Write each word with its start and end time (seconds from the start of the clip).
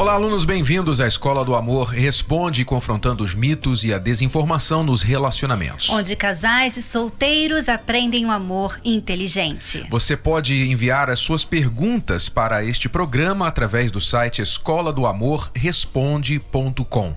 Olá, 0.00 0.14
alunos, 0.14 0.46
bem-vindos 0.46 0.98
à 0.98 1.06
Escola 1.06 1.44
do 1.44 1.54
Amor 1.54 1.88
Responde, 1.88 2.64
confrontando 2.64 3.22
os 3.22 3.34
mitos 3.34 3.84
e 3.84 3.92
a 3.92 3.98
desinformação 3.98 4.82
nos 4.82 5.02
relacionamentos. 5.02 5.90
Onde 5.90 6.16
casais 6.16 6.78
e 6.78 6.82
solteiros 6.82 7.68
aprendem 7.68 8.24
um 8.24 8.30
amor 8.30 8.80
inteligente. 8.82 9.86
Você 9.90 10.16
pode 10.16 10.70
enviar 10.70 11.10
as 11.10 11.18
suas 11.18 11.44
perguntas 11.44 12.30
para 12.30 12.64
este 12.64 12.88
programa 12.88 13.46
através 13.46 13.90
do 13.90 14.00
site 14.00 14.40
escola 14.40 14.90
do 14.90 15.04
amor 15.04 15.50
responde.com. 15.54 17.14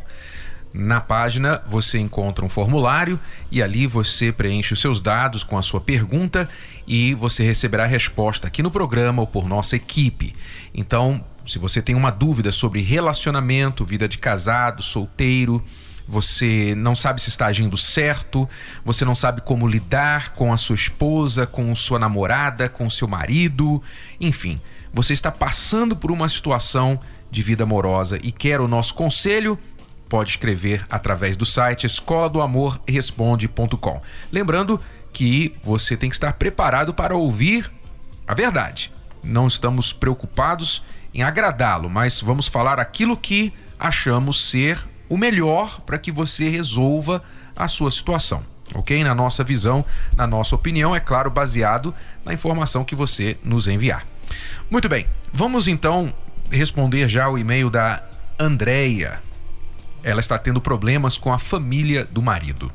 Na 0.73 0.99
página 0.99 1.61
você 1.65 1.99
encontra 1.99 2.43
um 2.43 2.49
formulário 2.49 3.17
e 3.49 3.63
ali 3.63 3.88
você 3.88 4.29
preenche 4.29 4.73
os 4.73 4.81
seus 4.81 4.99
dados 4.99 5.41
com 5.41 5.57
a 5.57 5.61
sua 5.61 5.79
pergunta 5.79 6.49
e 6.85 7.13
você 7.13 7.45
receberá 7.45 7.85
a 7.85 7.88
resposta 7.88 8.47
aqui 8.47 8.61
no 8.61 8.69
programa 8.69 9.21
ou 9.21 9.27
por 9.27 9.47
nossa 9.47 9.77
equipe. 9.77 10.35
Então, 10.73 11.23
se 11.45 11.59
você 11.59 11.81
tem 11.81 11.95
uma 11.95 12.11
dúvida 12.11 12.52
sobre 12.52 12.81
relacionamento, 12.81 13.85
vida 13.85 14.07
de 14.07 14.17
casado, 14.17 14.81
solteiro, 14.81 15.63
você 16.07 16.73
não 16.75 16.95
sabe 16.95 17.21
se 17.21 17.29
está 17.29 17.45
agindo 17.45 17.77
certo, 17.77 18.47
você 18.83 19.05
não 19.05 19.16
sabe 19.16 19.41
como 19.41 19.67
lidar 19.67 20.31
com 20.31 20.52
a 20.52 20.57
sua 20.57 20.75
esposa, 20.75 21.47
com 21.47 21.73
sua 21.75 21.97
namorada, 21.97 22.67
com 22.67 22.89
seu 22.89 23.07
marido, 23.07 23.81
enfim, 24.19 24.59
você 24.94 25.14
está 25.14 25.31
passando 25.31 25.95
por 25.95 26.11
uma 26.11 26.27
situação 26.27 26.99
de 27.31 27.41
vida 27.41 27.64
amorosa 27.64 28.19
e 28.21 28.31
quer 28.31 28.61
o 28.61 28.67
nosso 28.67 28.94
conselho, 28.94 29.58
pode 30.08 30.31
escrever 30.31 30.86
através 30.89 31.36
do 31.36 31.45
site 31.45 31.86
escola 31.86 32.30
do 32.30 32.41
amor 32.41 32.80
responde.com. 32.88 34.02
Lembrando 34.31 34.80
que 35.11 35.55
você 35.64 35.95
tem 35.95 36.09
que 36.09 36.16
estar 36.16 36.33
preparado 36.33 36.94
para 36.94 37.16
ouvir 37.16 37.71
a 38.27 38.33
verdade. 38.33 38.91
Não 39.23 39.47
estamos 39.47 39.94
preocupados 39.94 40.83
em 41.14 41.22
agradá-lo, 41.23 41.89
mas 41.89 42.19
vamos 42.22 42.47
falar 42.47 42.80
aquilo 42.80 43.16
que 43.16 43.53
achamos 43.80 44.50
ser 44.50 44.80
o 45.09 45.17
melhor 45.17 45.81
para 45.81 45.97
que 45.97 46.11
você 46.11 46.50
resolva 46.50 47.22
a 47.55 47.67
sua 47.67 47.92
situação. 47.92 48.44
Ok? 48.73 49.03
Na 49.03 49.14
nossa 49.14 49.44
visão, 49.44 49.86
na 50.16 50.25
nossa 50.25 50.55
opinião, 50.55 50.95
é 50.95 51.00
claro, 51.00 51.30
baseado 51.30 51.94
na 52.25 52.33
informação 52.33 52.83
que 52.83 52.95
você 52.95 53.38
nos 53.44 53.67
enviar. 53.67 54.08
Muito 54.72 54.89
bem, 54.89 55.05
vamos 55.31 55.67
então 55.67 56.11
responder 56.50 57.08
já 57.08 57.30
o 57.30 57.38
e-mail 57.38 57.70
da 57.70 58.03
Andreia. 58.39 59.22
Ela 60.03 60.20
está 60.20 60.38
tendo 60.38 60.59
problemas 60.59 61.17
com 61.17 61.31
a 61.31 61.38
família 61.38 62.05
do 62.05 62.22
marido. 62.22 62.72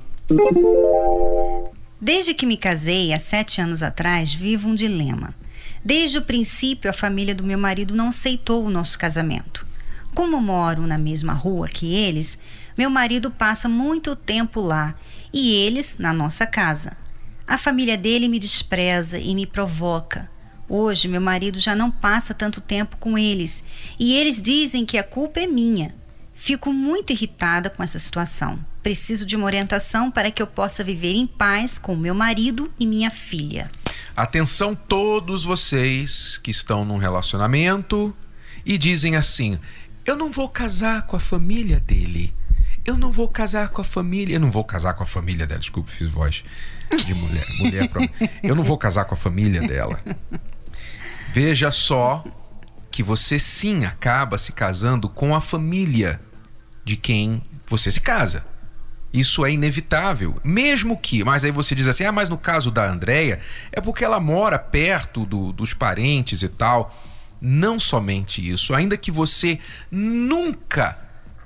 Desde 2.01 2.33
que 2.35 2.47
me 2.47 2.57
casei 2.57 3.13
há 3.13 3.19
sete 3.19 3.61
anos 3.61 3.83
atrás, 3.83 4.33
vivo 4.33 4.69
um 4.69 4.75
dilema. 4.75 5.35
Desde 5.85 6.19
o 6.19 6.23
princípio, 6.23 6.91
a 6.91 6.93
família 6.93 7.35
do 7.35 7.45
meu 7.45 7.59
marido 7.59 7.95
não 7.95 8.09
aceitou 8.09 8.65
o 8.65 8.71
nosso 8.71 8.99
casamento. 8.99 9.67
Como 10.15 10.41
moro 10.41 10.87
na 10.87 10.99
mesma 10.99 11.33
rua 11.33 11.69
que 11.69 11.95
eles, 11.95 12.39
meu 12.77 12.91
marido 12.91 13.31
passa 13.31 13.69
muito 13.69 14.17
tempo 14.17 14.61
lá 14.61 14.95
e 15.33 15.53
eles 15.53 15.97
na 15.99 16.13
nossa 16.13 16.47
casa. 16.47 16.97
A 17.47 17.57
família 17.57 17.97
dele 17.97 18.29
me 18.29 18.39
despreza 18.39 19.19
e 19.19 19.35
me 19.35 19.47
provoca. 19.47 20.29
Hoje, 20.69 21.09
meu 21.09 21.21
marido 21.21 21.59
já 21.59 21.75
não 21.75 21.91
passa 21.91 22.35
tanto 22.35 22.61
tempo 22.61 22.97
com 22.99 23.17
eles 23.17 23.65
e 23.99 24.15
eles 24.15 24.41
dizem 24.41 24.85
que 24.85 24.99
a 24.99 25.05
culpa 25.05 25.41
é 25.41 25.47
minha. 25.47 25.95
Fico 26.35 26.73
muito 26.73 27.11
irritada 27.11 27.71
com 27.71 27.83
essa 27.83 27.99
situação. 27.99 28.59
Preciso 28.83 29.25
de 29.25 29.35
uma 29.35 29.47
orientação 29.47 30.11
para 30.11 30.31
que 30.31 30.43
eu 30.43 30.47
possa 30.47 30.85
viver 30.85 31.15
em 31.15 31.27
paz 31.27 31.79
com 31.79 31.97
meu 31.97 32.15
marido 32.15 32.71
e 32.79 32.87
minha 32.87 33.11
filha. 33.11 33.71
Atenção 34.19 34.75
todos 34.75 35.45
vocês 35.45 36.39
que 36.39 36.51
estão 36.51 36.85
num 36.85 36.97
relacionamento 36.97 38.13
e 38.67 38.77
dizem 38.77 39.15
assim: 39.15 39.57
"Eu 40.05 40.17
não 40.17 40.33
vou 40.33 40.49
casar 40.49 41.03
com 41.07 41.15
a 41.15 41.21
família 41.21 41.79
dele. 41.79 42.35
Eu 42.85 42.97
não 42.97 43.13
vou 43.13 43.29
casar 43.29 43.69
com 43.69 43.81
a 43.81 43.85
família, 43.85 44.35
eu 44.35 44.41
não 44.41 44.51
vou 44.51 44.65
casar 44.65 44.95
com 44.95 45.05
a 45.05 45.07
família 45.07 45.47
dela, 45.47 45.61
desculpa, 45.61 45.93
fiz 45.93 46.09
voz 46.11 46.43
de 47.07 47.15
mulher, 47.15 47.47
mulher 47.61 47.89
pra... 47.89 48.03
Eu 48.43 48.57
não 48.57 48.65
vou 48.65 48.77
casar 48.77 49.05
com 49.05 49.15
a 49.15 49.17
família 49.17 49.61
dela. 49.61 50.01
Veja 51.33 51.71
só 51.71 52.25
que 52.91 53.05
você 53.05 53.39
sim 53.39 53.85
acaba 53.85 54.37
se 54.37 54.51
casando 54.51 55.09
com 55.09 55.33
a 55.33 55.41
família 55.41 56.21
de 56.85 56.97
quem 56.97 57.41
você 57.69 57.89
se 57.89 58.01
casa. 58.01 58.45
Isso 59.19 59.45
é 59.45 59.51
inevitável. 59.51 60.37
Mesmo 60.45 60.97
que, 60.97 61.25
mas 61.25 61.45
aí 61.45 61.51
você 61.51 61.75
diz 61.75 61.89
assim: 61.89 62.05
ah, 62.05 62.13
mas 62.13 62.29
no 62.29 62.39
caso 62.39 62.71
da 62.71 62.89
Andréia, 62.89 63.41
é 63.73 63.81
porque 63.81 64.05
ela 64.05 64.21
mora 64.21 64.61
perto 64.61 65.27
do, 65.27 65.53
dos 65.53 65.75
parentes 65.75 66.43
e 66.43 66.49
tal. 66.49 66.97
Não 67.41 67.81
somente 67.81 68.47
isso, 68.49 68.75
ainda 68.75 68.97
que 68.97 69.11
você 69.11 69.59
nunca, 69.91 70.97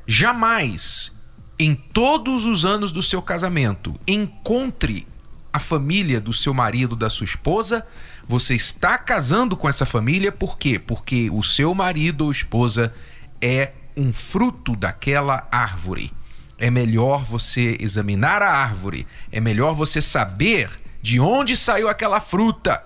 jamais, 0.06 1.12
em 1.58 1.74
todos 1.74 2.44
os 2.44 2.64
anos 2.64 2.92
do 2.92 3.02
seu 3.02 3.22
casamento, 3.22 3.94
encontre 4.06 5.06
a 5.50 5.58
família 5.58 6.20
do 6.20 6.32
seu 6.32 6.52
marido, 6.52 6.94
da 6.94 7.08
sua 7.08 7.24
esposa, 7.24 7.86
você 8.26 8.54
está 8.54 8.96
casando 8.98 9.56
com 9.56 9.68
essa 9.68 9.84
família 9.84 10.32
por 10.32 10.58
quê? 10.58 10.78
Porque 10.78 11.30
o 11.30 11.42
seu 11.42 11.74
marido 11.74 12.24
ou 12.24 12.32
esposa 12.32 12.92
é 13.40 13.72
um 13.94 14.12
fruto 14.12 14.74
daquela 14.74 15.46
árvore 15.50 16.10
é 16.58 16.70
melhor 16.70 17.24
você 17.24 17.76
examinar 17.80 18.42
a 18.42 18.50
árvore, 18.50 19.06
é 19.30 19.40
melhor 19.40 19.74
você 19.74 20.00
saber 20.00 20.70
de 21.00 21.18
onde 21.18 21.56
saiu 21.56 21.88
aquela 21.88 22.20
fruta, 22.20 22.82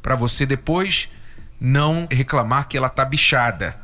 para 0.00 0.14
você 0.14 0.46
depois 0.46 1.08
não 1.60 2.06
reclamar 2.10 2.68
que 2.68 2.76
ela 2.76 2.88
tá 2.88 3.04
bichada. 3.04 3.78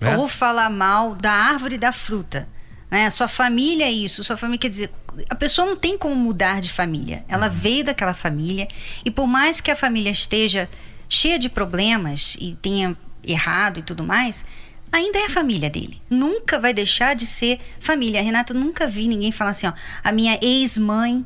Né? 0.00 0.16
Ou 0.16 0.28
falar 0.28 0.70
mal 0.70 1.14
da 1.14 1.32
árvore 1.32 1.76
da 1.76 1.92
fruta. 1.92 2.48
Né? 2.90 3.10
Sua 3.10 3.28
família 3.28 3.84
é 3.84 3.90
isso, 3.90 4.24
sua 4.24 4.36
família 4.36 4.60
quer 4.60 4.68
dizer, 4.68 4.90
a 5.28 5.34
pessoa 5.34 5.66
não 5.66 5.76
tem 5.76 5.98
como 5.98 6.14
mudar 6.14 6.60
de 6.60 6.72
família. 6.72 7.24
Ela 7.28 7.48
uhum. 7.48 7.52
veio 7.52 7.84
daquela 7.84 8.14
família 8.14 8.68
e 9.04 9.10
por 9.10 9.26
mais 9.26 9.60
que 9.60 9.70
a 9.70 9.76
família 9.76 10.10
esteja 10.10 10.68
cheia 11.08 11.38
de 11.38 11.48
problemas 11.48 12.36
e 12.40 12.54
tenha 12.56 12.96
errado 13.24 13.80
e 13.80 13.82
tudo 13.82 14.04
mais, 14.04 14.44
ainda 14.92 15.18
é 15.18 15.26
a 15.26 15.30
família 15.30 15.70
dele. 15.70 16.00
Nunca 16.08 16.58
vai 16.58 16.72
deixar 16.72 17.14
de 17.14 17.26
ser 17.26 17.60
família. 17.80 18.22
Renato, 18.22 18.54
nunca 18.54 18.86
vi 18.86 19.08
ninguém 19.08 19.32
falar 19.32 19.50
assim, 19.50 19.66
ó, 19.66 19.72
a 20.02 20.12
minha 20.12 20.38
ex-mãe, 20.42 21.24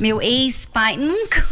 meu 0.00 0.20
ex-pai, 0.20 0.96
nunca. 0.96 1.44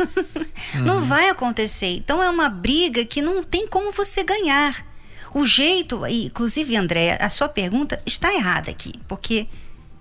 uhum. 0.76 0.82
Não 0.82 1.00
vai 1.02 1.28
acontecer. 1.28 1.96
Então 1.96 2.22
é 2.22 2.30
uma 2.30 2.48
briga 2.48 3.04
que 3.04 3.22
não 3.22 3.42
tem 3.42 3.66
como 3.66 3.92
você 3.92 4.22
ganhar. 4.22 4.86
O 5.32 5.44
jeito, 5.44 6.04
inclusive, 6.06 6.76
André, 6.76 7.16
a 7.20 7.30
sua 7.30 7.48
pergunta 7.48 8.00
está 8.04 8.34
errada 8.34 8.70
aqui, 8.70 8.92
porque 9.06 9.46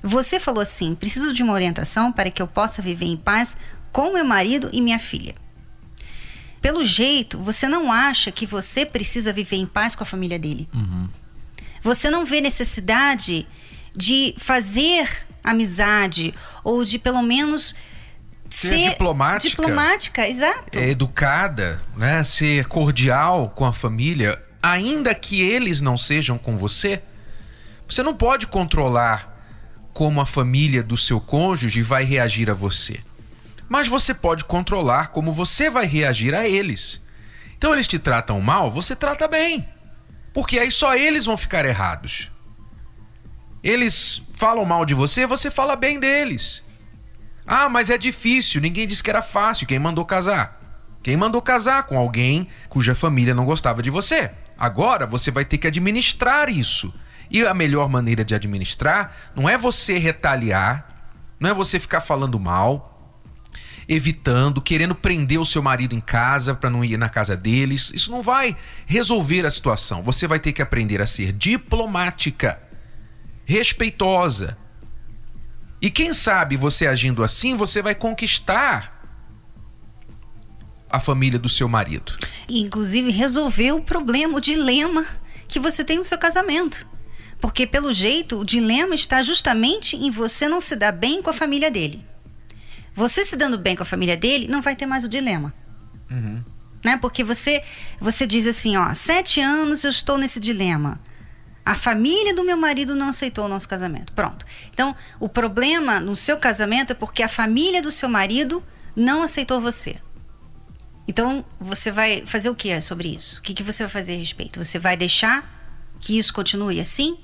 você 0.01 0.39
falou 0.39 0.61
assim: 0.61 0.95
preciso 0.95 1.33
de 1.33 1.43
uma 1.43 1.53
orientação 1.53 2.11
para 2.11 2.31
que 2.31 2.41
eu 2.41 2.47
possa 2.47 2.81
viver 2.81 3.05
em 3.05 3.17
paz 3.17 3.55
com 3.91 4.13
meu 4.13 4.25
marido 4.25 4.69
e 4.73 4.81
minha 4.81 4.97
filha 4.97 5.35
pelo 6.61 6.83
jeito, 6.83 7.37
você 7.37 7.67
não 7.67 7.91
acha 7.91 8.31
que 8.31 8.45
você 8.45 8.85
precisa 8.85 9.31
viver 9.31 9.57
em 9.57 9.65
paz 9.65 9.95
com 9.95 10.03
a 10.03 10.05
família 10.05 10.37
dele. 10.37 10.67
Uhum. 10.73 11.09
Você 11.81 12.09
não 12.09 12.25
vê 12.25 12.41
necessidade 12.41 13.47
de 13.95 14.35
fazer 14.37 15.25
amizade 15.43 16.33
ou 16.63 16.83
de 16.83 16.99
pelo 16.99 17.21
menos 17.21 17.73
ser, 18.49 18.67
ser 18.67 18.89
diplomática, 18.89 19.49
diplomática, 19.49 20.27
exato, 20.27 20.77
é 20.77 20.89
educada, 20.89 21.81
né? 21.95 22.23
Ser 22.23 22.65
cordial 22.65 23.49
com 23.55 23.65
a 23.65 23.71
família, 23.71 24.41
ainda 24.61 25.15
que 25.15 25.41
eles 25.41 25.79
não 25.79 25.97
sejam 25.97 26.37
com 26.37 26.57
você. 26.57 27.01
Você 27.87 28.03
não 28.03 28.13
pode 28.13 28.47
controlar 28.47 29.37
como 29.93 30.19
a 30.19 30.25
família 30.25 30.83
do 30.83 30.97
seu 30.97 31.19
cônjuge 31.19 31.81
vai 31.81 32.03
reagir 32.03 32.49
a 32.49 32.53
você 32.53 32.99
mas 33.69 33.87
você 33.87 34.13
pode 34.13 34.43
controlar 34.43 35.09
como 35.09 35.31
você 35.31 35.69
vai 35.69 35.85
reagir 35.85 36.33
a 36.33 36.47
eles. 36.47 36.99
Então 37.55 37.71
eles 37.71 37.87
te 37.87 37.99
tratam 37.99 38.41
mal, 38.41 38.71
você 38.71 38.95
trata 38.95 39.27
bem. 39.27 39.69
Porque 40.33 40.57
aí 40.57 40.71
só 40.71 40.95
eles 40.95 41.25
vão 41.25 41.37
ficar 41.37 41.65
errados. 41.65 42.31
Eles 43.63 44.21
falam 44.33 44.65
mal 44.65 44.85
de 44.85 44.93
você, 44.93 45.27
você 45.27 45.51
fala 45.51 45.75
bem 45.75 45.99
deles. 45.99 46.63
Ah, 47.45 47.69
mas 47.69 47.89
é 47.89 47.97
difícil, 47.97 48.61
ninguém 48.61 48.87
disse 48.87 49.03
que 49.03 49.09
era 49.09 49.21
fácil. 49.21 49.67
Quem 49.67 49.79
mandou 49.79 50.05
casar? 50.05 50.59
Quem 51.03 51.15
mandou 51.15 51.41
casar 51.41 51.83
com 51.83 51.97
alguém 51.97 52.47
cuja 52.67 52.95
família 52.95 53.35
não 53.35 53.45
gostava 53.45 53.81
de 53.81 53.89
você? 53.89 54.31
Agora 54.57 55.05
você 55.05 55.31
vai 55.31 55.45
ter 55.45 55.57
que 55.57 55.67
administrar 55.67 56.49
isso. 56.49 56.93
E 57.29 57.45
a 57.45 57.53
melhor 57.53 57.87
maneira 57.89 58.25
de 58.25 58.33
administrar 58.33 59.13
não 59.35 59.47
é 59.47 59.57
você 59.57 59.97
retaliar, 59.97 61.13
não 61.39 61.49
é 61.49 61.53
você 61.53 61.79
ficar 61.79 62.01
falando 62.01 62.39
mal, 62.39 62.88
evitando, 63.89 64.61
querendo 64.61 64.93
prender 64.93 65.39
o 65.39 65.45
seu 65.45 65.63
marido 65.63 65.95
em 65.95 65.99
casa 65.99 66.53
para 66.53 66.69
não 66.69 66.85
ir 66.85 66.95
na 66.95 67.09
casa 67.09 67.35
deles. 67.35 67.91
Isso 67.91 68.11
não 68.11 68.21
vai 68.21 68.55
resolver 68.85 69.47
a 69.47 69.49
situação. 69.49 70.03
Você 70.03 70.27
vai 70.27 70.39
ter 70.39 70.53
que 70.53 70.61
aprender 70.61 71.01
a 71.01 71.07
ser 71.07 71.33
diplomática, 71.33 72.61
respeitosa. 73.45 74.55
E 75.81 75.89
quem 75.89 76.13
sabe 76.13 76.55
você 76.55 76.85
agindo 76.85 77.23
assim, 77.23 77.57
você 77.57 77.81
vai 77.81 77.95
conquistar 77.95 78.95
a 80.87 80.99
família 80.99 81.39
do 81.39 81.49
seu 81.49 81.67
marido. 81.67 82.15
E, 82.47 82.59
inclusive, 82.59 83.09
resolver 83.09 83.71
o 83.71 83.81
problema, 83.81 84.37
o 84.37 84.41
dilema 84.41 85.03
que 85.47 85.59
você 85.59 85.83
tem 85.83 85.97
no 85.97 86.03
seu 86.05 86.17
casamento. 86.17 86.85
Porque, 87.41 87.65
pelo 87.65 87.91
jeito, 87.91 88.37
o 88.37 88.45
dilema 88.45 88.93
está 88.93 89.23
justamente 89.23 89.95
em 89.95 90.11
você 90.11 90.47
não 90.47 90.61
se 90.61 90.75
dar 90.75 90.91
bem 90.91 91.23
com 91.23 91.29
a 91.31 91.33
família 91.33 91.71
dele. 91.71 92.05
Você 92.99 93.23
se 93.23 93.37
dando 93.37 93.57
bem 93.57 93.77
com 93.77 93.83
a 93.83 93.85
família 93.85 94.17
dele, 94.17 94.49
não 94.49 94.61
vai 94.61 94.75
ter 94.75 94.85
mais 94.85 95.05
o 95.05 95.07
dilema. 95.07 95.53
Uhum. 96.11 96.43
Né? 96.83 96.97
Porque 96.97 97.23
você, 97.23 97.63
você 97.97 98.27
diz 98.27 98.45
assim, 98.45 98.75
ó, 98.75 98.93
sete 98.93 99.39
anos 99.39 99.85
eu 99.85 99.89
estou 99.89 100.17
nesse 100.17 100.37
dilema. 100.37 100.99
A 101.65 101.75
família 101.75 102.35
do 102.35 102.43
meu 102.43 102.57
marido 102.57 102.93
não 102.93 103.07
aceitou 103.07 103.45
o 103.45 103.47
nosso 103.47 103.69
casamento. 103.69 104.11
Pronto. 104.11 104.45
Então, 104.73 104.93
o 105.17 105.29
problema 105.29 106.01
no 106.01 106.13
seu 106.13 106.35
casamento 106.35 106.91
é 106.91 106.93
porque 106.93 107.23
a 107.23 107.29
família 107.29 107.81
do 107.81 107.89
seu 107.89 108.09
marido 108.09 108.61
não 108.93 109.21
aceitou 109.21 109.61
você. 109.61 109.95
Então, 111.07 111.45
você 111.57 111.93
vai 111.93 112.23
fazer 112.25 112.49
o 112.49 112.55
que 112.55 112.81
sobre 112.81 113.15
isso? 113.15 113.39
O 113.39 113.43
que, 113.43 113.53
que 113.53 113.63
você 113.63 113.83
vai 113.83 113.89
fazer 113.89 114.15
a 114.15 114.17
respeito? 114.17 114.61
Você 114.61 114.77
vai 114.77 114.97
deixar 114.97 115.49
que 116.01 116.17
isso 116.17 116.33
continue 116.33 116.81
assim? 116.81 117.17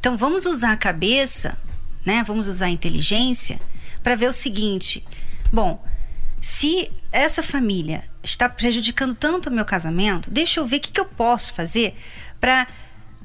Então, 0.00 0.16
vamos 0.16 0.46
usar 0.46 0.72
a 0.72 0.76
cabeça, 0.76 1.58
né? 2.02 2.24
Vamos 2.26 2.48
usar 2.48 2.66
a 2.66 2.70
inteligência 2.70 3.60
para 4.08 4.16
ver 4.16 4.28
o 4.28 4.32
seguinte: 4.32 5.04
bom, 5.52 5.84
se 6.40 6.90
essa 7.12 7.42
família 7.42 8.04
está 8.22 8.48
prejudicando 8.48 9.14
tanto 9.14 9.50
o 9.50 9.52
meu 9.52 9.66
casamento, 9.66 10.30
deixa 10.30 10.60
eu 10.60 10.66
ver 10.66 10.76
o 10.76 10.80
que, 10.80 10.92
que 10.92 11.00
eu 11.00 11.04
posso 11.04 11.52
fazer 11.52 11.94
para 12.40 12.66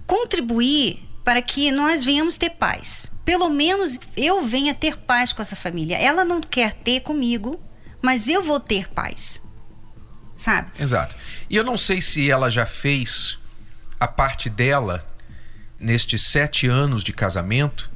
contribuir 0.06 1.01
para 1.24 1.41
que 1.41 1.71
nós 1.71 2.03
venhamos 2.03 2.38
ter 2.38 2.50
paz. 2.50 3.09
Pelo 3.24 3.50
menos 3.50 3.97
eu 4.18 4.45
venha 4.45 4.75
ter 4.75 4.97
paz 4.97 5.31
com 5.31 5.41
essa 5.41 5.56
família. 5.56 5.95
Ela 5.95 6.25
não 6.25 6.41
quer 6.41 6.74
ter 6.74 7.00
comigo, 7.00 7.63
mas 8.01 8.27
eu 8.27 8.44
vou 8.44 8.59
ter 8.59 8.89
paz. 8.89 9.41
Sabe? 10.36 10.69
Exato. 10.77 11.15
E 11.50 11.56
eu 11.56 11.63
não 11.63 11.77
sei 11.77 12.01
se 12.01 12.29
ela 12.29 12.50
já 12.50 12.65
fez 12.65 13.38
a 13.97 14.07
parte 14.07 14.50
dela 14.50 15.07
nestes 15.79 16.24
sete 16.24 16.68
anos 16.68 17.06
de 17.06 17.13
casamento 17.13 17.89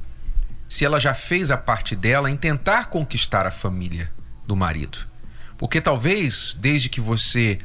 se 0.68 0.84
ela 0.84 1.00
já 1.00 1.14
fez 1.14 1.50
a 1.50 1.56
parte 1.56 1.96
dela 1.96 2.30
em 2.30 2.36
tentar 2.36 2.90
conquistar 2.90 3.46
a 3.46 3.50
família 3.50 4.12
do 4.46 4.54
marido. 4.54 4.98
Porque 5.56 5.80
talvez, 5.80 6.56
desde 6.60 6.88
que 6.88 7.00
você 7.00 7.58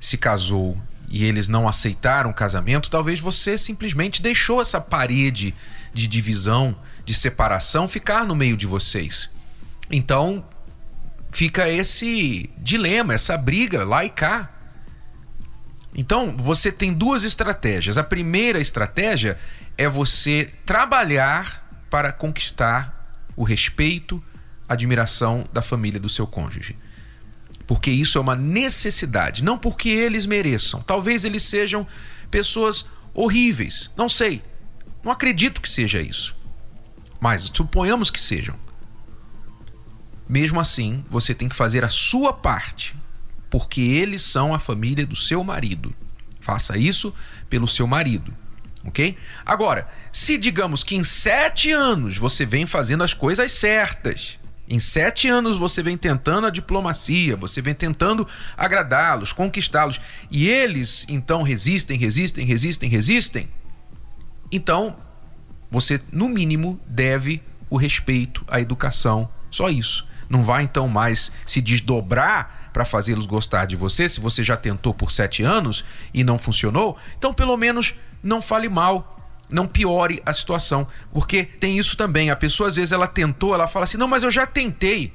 se 0.00 0.18
casou 0.18 0.76
e 1.08 1.24
eles 1.24 1.46
não 1.46 1.68
aceitaram 1.68 2.30
o 2.30 2.34
casamento, 2.34 2.90
talvez 2.90 3.20
você 3.20 3.56
simplesmente 3.56 4.20
deixou 4.20 4.60
essa 4.60 4.80
parede 4.80 5.54
de 5.94 6.06
divisão, 6.06 6.76
de 7.04 7.14
separação 7.14 7.86
ficar 7.86 8.26
no 8.26 8.34
meio 8.34 8.56
de 8.56 8.66
vocês. 8.66 9.30
Então, 9.90 10.44
fica 11.30 11.68
esse 11.68 12.50
dilema, 12.58 13.14
essa 13.14 13.36
briga 13.36 13.84
lá 13.84 14.04
e 14.04 14.10
cá. 14.10 14.50
Então, 15.94 16.34
você 16.36 16.72
tem 16.72 16.92
duas 16.92 17.24
estratégias. 17.24 17.98
A 17.98 18.02
primeira 18.02 18.58
estratégia 18.58 19.38
é 19.76 19.88
você 19.88 20.50
trabalhar 20.64 21.61
para 21.92 22.10
conquistar 22.10 23.22
o 23.36 23.44
respeito, 23.44 24.24
a 24.66 24.72
admiração 24.72 25.46
da 25.52 25.60
família 25.60 26.00
do 26.00 26.08
seu 26.08 26.26
cônjuge. 26.26 26.74
Porque 27.66 27.90
isso 27.90 28.16
é 28.16 28.20
uma 28.22 28.34
necessidade, 28.34 29.44
não 29.44 29.58
porque 29.58 29.90
eles 29.90 30.24
mereçam. 30.24 30.80
Talvez 30.80 31.26
eles 31.26 31.42
sejam 31.42 31.86
pessoas 32.30 32.86
horríveis, 33.12 33.90
não 33.94 34.08
sei. 34.08 34.42
Não 35.04 35.12
acredito 35.12 35.60
que 35.60 35.68
seja 35.68 36.00
isso. 36.00 36.34
Mas 37.20 37.50
suponhamos 37.52 38.10
que 38.10 38.18
sejam. 38.18 38.56
Mesmo 40.26 40.60
assim, 40.60 41.04
você 41.10 41.34
tem 41.34 41.46
que 41.46 41.54
fazer 41.54 41.84
a 41.84 41.90
sua 41.90 42.32
parte, 42.32 42.96
porque 43.50 43.82
eles 43.82 44.22
são 44.22 44.54
a 44.54 44.58
família 44.58 45.04
do 45.04 45.14
seu 45.14 45.44
marido. 45.44 45.94
Faça 46.40 46.78
isso 46.78 47.14
pelo 47.50 47.68
seu 47.68 47.86
marido 47.86 48.34
ok? 48.84 49.16
Agora, 49.44 49.86
se 50.12 50.36
digamos 50.36 50.82
que 50.82 50.96
em 50.96 51.02
sete 51.02 51.70
anos 51.70 52.16
você 52.16 52.44
vem 52.44 52.66
fazendo 52.66 53.04
as 53.04 53.14
coisas 53.14 53.52
certas, 53.52 54.38
em 54.68 54.78
sete 54.78 55.28
anos 55.28 55.56
você 55.56 55.82
vem 55.82 55.96
tentando 55.96 56.46
a 56.46 56.50
diplomacia, 56.50 57.36
você 57.36 57.60
vem 57.60 57.74
tentando 57.74 58.26
agradá-los, 58.56 59.32
conquistá-los, 59.32 60.00
e 60.30 60.48
eles 60.48 61.04
então 61.08 61.42
resistem, 61.42 61.98
resistem, 61.98 62.46
resistem, 62.46 62.88
resistem, 62.88 63.48
então 64.50 64.96
você, 65.70 65.98
no 66.12 66.28
mínimo, 66.28 66.78
deve 66.86 67.42
o 67.70 67.78
respeito, 67.78 68.44
a 68.46 68.60
educação, 68.60 69.26
só 69.50 69.70
isso. 69.70 70.06
Não 70.28 70.44
vai 70.44 70.64
então 70.64 70.86
mais 70.86 71.32
se 71.46 71.62
desdobrar 71.62 72.70
para 72.74 72.84
fazê-los 72.84 73.24
gostar 73.24 73.64
de 73.64 73.74
você, 73.74 74.06
se 74.06 74.20
você 74.20 74.44
já 74.44 74.56
tentou 74.56 74.92
por 74.92 75.10
sete 75.10 75.42
anos 75.42 75.82
e 76.12 76.22
não 76.22 76.38
funcionou, 76.38 76.98
então 77.16 77.32
pelo 77.32 77.56
menos 77.56 77.94
não 78.22 78.40
fale 78.40 78.68
mal, 78.68 79.18
não 79.48 79.66
piore 79.66 80.22
a 80.24 80.32
situação, 80.32 80.86
porque 81.12 81.44
tem 81.44 81.78
isso 81.78 81.96
também. 81.96 82.30
A 82.30 82.36
pessoa 82.36 82.68
às 82.68 82.76
vezes 82.76 82.92
ela 82.92 83.06
tentou, 83.06 83.54
ela 83.54 83.68
fala 83.68 83.84
assim: 83.84 83.98
"Não, 83.98 84.08
mas 84.08 84.22
eu 84.22 84.30
já 84.30 84.46
tentei". 84.46 85.12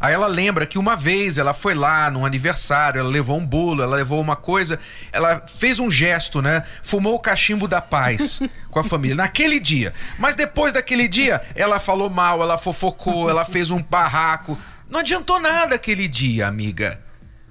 Aí 0.00 0.12
ela 0.12 0.26
lembra 0.26 0.66
que 0.66 0.78
uma 0.78 0.94
vez 0.94 1.38
ela 1.38 1.54
foi 1.54 1.74
lá 1.74 2.10
num 2.10 2.26
aniversário, 2.26 2.98
ela 2.98 3.08
levou 3.08 3.38
um 3.38 3.46
bolo, 3.46 3.82
ela 3.82 3.96
levou 3.96 4.20
uma 4.20 4.36
coisa, 4.36 4.78
ela 5.12 5.42
fez 5.46 5.78
um 5.78 5.90
gesto, 5.90 6.42
né? 6.42 6.64
Fumou 6.82 7.14
o 7.14 7.18
cachimbo 7.18 7.66
da 7.66 7.80
paz 7.80 8.40
com 8.70 8.78
a 8.78 8.84
família 8.84 9.16
naquele 9.16 9.58
dia. 9.58 9.94
Mas 10.18 10.34
depois 10.34 10.72
daquele 10.72 11.08
dia, 11.08 11.42
ela 11.54 11.80
falou 11.80 12.10
mal, 12.10 12.42
ela 12.42 12.58
fofocou, 12.58 13.30
ela 13.30 13.44
fez 13.44 13.70
um 13.70 13.82
barraco. 13.82 14.58
Não 14.88 15.00
adiantou 15.00 15.40
nada 15.40 15.74
aquele 15.74 16.06
dia, 16.06 16.46
amiga. 16.46 17.00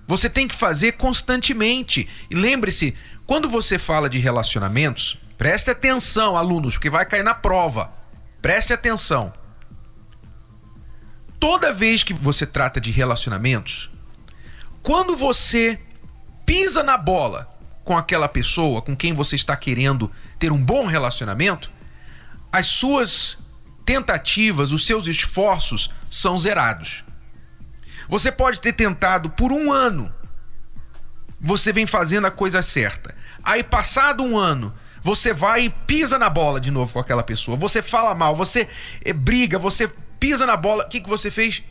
Você 0.07 0.30
tem 0.30 0.47
que 0.47 0.56
fazer 0.56 0.94
constantemente. 0.94 2.07
E 2.30 2.36
lembre-se, 2.36 2.95
quando 3.25 3.50
você 3.50 3.80
fala 3.80 4.10
de 4.10 4.19
relacionamentos, 4.19 5.18
preste 5.38 5.72
atenção, 5.72 6.38
alunos, 6.38 6.75
porque 6.75 6.89
vai 6.89 7.06
cair 7.06 7.24
na 7.24 7.33
prova. 7.33 7.92
Preste 8.42 8.72
atenção. 8.72 9.33
Toda 11.39 11.74
vez 11.74 12.04
que 12.04 12.13
você 12.13 12.45
trata 12.45 12.80
de 12.80 12.92
relacionamentos, 12.92 13.89
quando 14.81 15.16
você 15.16 15.80
pisa 16.45 16.83
na 16.83 16.97
bola 16.97 17.52
com 17.83 17.97
aquela 17.97 18.28
pessoa 18.28 18.81
com 18.81 18.95
quem 18.95 19.14
você 19.14 19.35
está 19.35 19.56
querendo 19.56 20.11
ter 20.40 20.52
um 20.52 20.64
bom 20.64 20.85
relacionamento, 20.85 21.71
as 22.52 22.68
suas 22.68 23.38
tentativas, 23.85 24.71
os 24.71 24.85
seus 24.85 25.07
esforços 25.07 25.92
são 26.09 26.38
zerados. 26.38 27.04
Você 28.07 28.31
pode 28.31 28.61
ter 28.61 28.73
tentado 28.73 29.30
por 29.31 29.52
um 29.52 29.71
ano 29.71 30.14
você 31.39 31.71
vem 31.71 31.85
fazendo 31.85 32.27
a 32.27 32.31
coisa 32.31 32.61
certa. 32.61 33.13
Aí, 33.44 33.63
passado 33.63 34.23
um 34.23 34.37
ano, 34.37 34.73
você 35.01 35.33
vai 35.33 35.65
e 35.65 35.69
pisa 35.69 36.18
na 36.18 36.30
bola 36.30 36.59
de 36.59 36.71
novo 36.71 36.94
com 36.94 36.99
aquela 36.99 37.21
pessoa. 37.21 37.56
Você 37.57 37.81
fala 37.81 38.15
mal, 38.15 38.35
você 38.35 38.68
é, 39.04 39.13
briga, 39.13 39.59
você 39.59 39.87
pisa 40.19 40.47
na 40.47 40.57
bola. 40.57 40.83
O 40.83 40.89
que, 40.89 40.99
que 40.99 41.07
você 41.07 41.30
fez? 41.30 41.61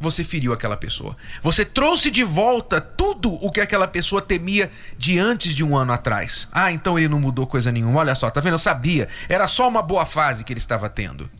Você 0.00 0.24
feriu 0.24 0.52
aquela 0.52 0.76
pessoa. 0.76 1.16
Você 1.40 1.64
trouxe 1.64 2.10
de 2.10 2.24
volta 2.24 2.80
tudo 2.80 3.32
o 3.34 3.52
que 3.52 3.60
aquela 3.60 3.86
pessoa 3.86 4.20
temia 4.20 4.70
de 4.98 5.18
antes 5.18 5.54
de 5.54 5.62
um 5.62 5.76
ano 5.76 5.92
atrás. 5.92 6.48
Ah, 6.50 6.72
então 6.72 6.98
ele 6.98 7.08
não 7.08 7.20
mudou 7.20 7.46
coisa 7.46 7.70
nenhuma. 7.70 8.00
Olha 8.00 8.14
só, 8.14 8.28
tá 8.30 8.40
vendo? 8.40 8.54
Eu 8.54 8.58
sabia. 8.58 9.08
Era 9.28 9.46
só 9.46 9.68
uma 9.68 9.82
boa 9.82 10.04
fase 10.04 10.42
que 10.42 10.52
ele 10.52 10.58
estava 10.58 10.88
tendo. 10.88 11.30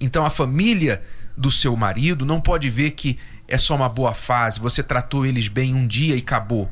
Então 0.00 0.26
a 0.26 0.30
família 0.30 1.02
do 1.36 1.50
seu 1.50 1.74
marido 1.76 2.26
não 2.26 2.40
pode 2.40 2.68
ver 2.68 2.90
que 2.90 3.18
é 3.48 3.56
só 3.56 3.74
uma 3.74 3.88
boa 3.88 4.14
fase, 4.14 4.60
você 4.60 4.82
tratou 4.82 5.24
eles 5.26 5.48
bem 5.48 5.74
um 5.74 5.86
dia 5.86 6.14
e 6.14 6.18
acabou. 6.18 6.70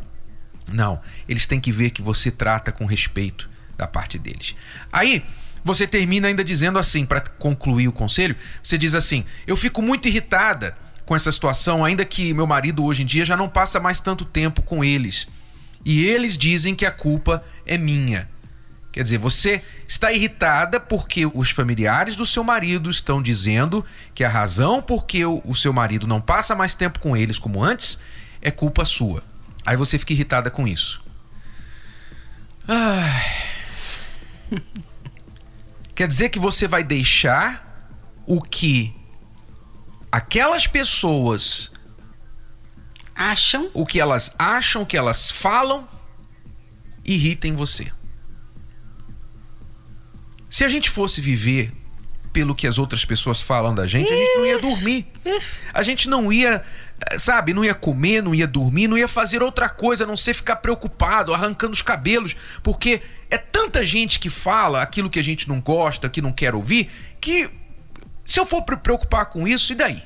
Não, 0.71 1.01
eles 1.29 1.47
têm 1.47 1.59
que 1.59 1.73
ver 1.73 1.91
que 1.91 2.03
você 2.03 2.31
trata 2.31 2.71
com 2.71 2.85
respeito 2.85 3.49
da 3.77 3.87
parte 3.87 4.19
deles. 4.19 4.55
Aí, 4.93 5.25
você 5.65 5.87
termina 5.87 6.29
ainda 6.29 6.45
dizendo 6.45 6.79
assim, 6.79 7.07
para 7.07 7.21
concluir 7.21 7.89
o 7.89 7.93
conselho, 7.93 8.37
você 8.63 8.77
diz 8.77 8.95
assim: 8.95 9.25
"Eu 9.47 9.57
fico 9.57 9.81
muito 9.81 10.07
irritada 10.07 10.77
com 11.05 11.15
essa 11.15 11.31
situação, 11.33 11.85
ainda 11.85 12.05
que 12.05 12.35
meu 12.35 12.47
marido 12.47 12.85
hoje 12.85 13.03
em 13.03 13.07
dia 13.07 13.25
já 13.25 13.37
não 13.37 13.49
passa 13.49 13.81
mais 13.81 14.01
tanto 14.01 14.25
tempo 14.25 14.61
com 14.61 14.85
eles. 14.85 15.27
E 15.85 16.05
eles 16.05 16.37
dizem 16.37 16.75
que 16.75 16.85
a 16.85 16.91
culpa 16.91 17.45
é 17.65 17.79
minha. 17.79 18.29
Quer 18.97 19.03
dizer, 19.03 19.19
você 19.19 19.63
está 19.87 20.11
irritada 20.11 20.81
porque 20.81 21.27
os 21.27 21.51
familiares 21.51 22.17
do 22.17 22.25
seu 22.25 22.43
marido 22.43 22.89
estão 22.89 23.21
dizendo 23.21 23.85
que 24.15 24.25
a 24.25 24.29
razão 24.31 24.81
porque 24.81 25.23
o 25.23 25.55
seu 25.55 25.71
marido 25.71 26.07
não 26.07 26.19
passa 26.19 26.55
mais 26.55 26.73
tempo 26.73 26.99
com 26.99 27.15
eles 27.15 27.39
como 27.39 27.63
antes 27.63 27.99
é 28.41 28.51
culpa 28.51 28.87
sua. 28.87 29.23
Aí 29.67 29.77
você 29.77 29.99
fica 29.99 30.15
irritada 30.15 30.51
com 30.51 30.67
isso. 30.67 31.05
Ai. 32.67 33.23
Quer 35.95 36.09
dizer 36.09 36.31
que 36.31 36.39
você 36.39 36.67
vai 36.67 36.83
deixar 36.83 37.93
o 38.25 38.41
que 38.41 38.97
aquelas 40.11 40.67
pessoas 40.67 41.71
Acham? 43.15 43.71
o 43.75 43.85
que 43.85 44.01
elas 44.01 44.33
acham, 44.39 44.81
o 44.81 44.87
que 44.87 44.97
elas 44.97 45.31
falam, 45.31 45.87
irritem 47.05 47.55
você. 47.55 47.93
Se 50.49 50.65
a 50.65 50.69
gente 50.69 50.89
fosse 50.91 51.21
viver 51.21 51.73
pelo 52.33 52.55
que 52.55 52.67
as 52.67 52.79
outras 52.79 53.05
pessoas 53.05 53.41
falam 53.41 53.75
da 53.75 53.87
gente, 53.87 54.13
a 54.13 54.17
gente 54.17 54.37
não 54.39 54.47
ia 54.47 54.59
dormir. 54.59 55.07
A 55.73 55.83
gente 55.83 56.09
não 56.09 56.31
ia, 56.33 56.63
eh, 57.11 57.19
sabe, 57.19 57.55
não 57.55 57.65
ia 57.65 57.75
comer, 57.75 58.23
não 58.23 58.35
ia 58.35 58.47
dormir, 58.47 58.89
não 58.89 58.99
ia 58.99 59.09
fazer 59.09 59.43
outra 59.43 59.69
coisa 59.71 60.05
a 60.05 60.07
não 60.07 60.17
ser 60.17 60.35
ficar 60.35 60.57
preocupado, 60.57 61.33
arrancando 61.33 61.73
os 61.73 61.81
cabelos, 61.83 62.37
porque 62.63 63.01
é 63.31 63.39
tanta 63.39 63.83
gente 63.85 64.19
que 64.19 64.29
fala 64.29 64.83
aquilo 64.83 65.09
que 65.09 65.19
a 65.19 65.23
gente 65.23 65.49
não 65.49 65.61
gosta, 65.61 66.09
que 66.11 66.21
não 66.21 66.31
quer 66.33 66.55
ouvir, 66.55 66.91
que 67.21 67.49
se 68.25 68.39
eu 68.39 68.45
for 68.45 68.63
pre- 68.63 68.77
preocupar 68.77 69.27
com 69.27 69.49
isso, 69.49 69.73
e 69.73 69.77
daí? 69.77 70.03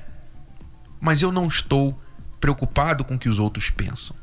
Mas 1.01 1.23
eu 1.23 1.33
não 1.33 1.49
estou 1.49 1.99
preocupado 2.41 3.05
com 3.05 3.17
o 3.17 3.19
que 3.19 3.29
os 3.29 3.39
outros 3.41 3.71
pensam. 3.71 4.17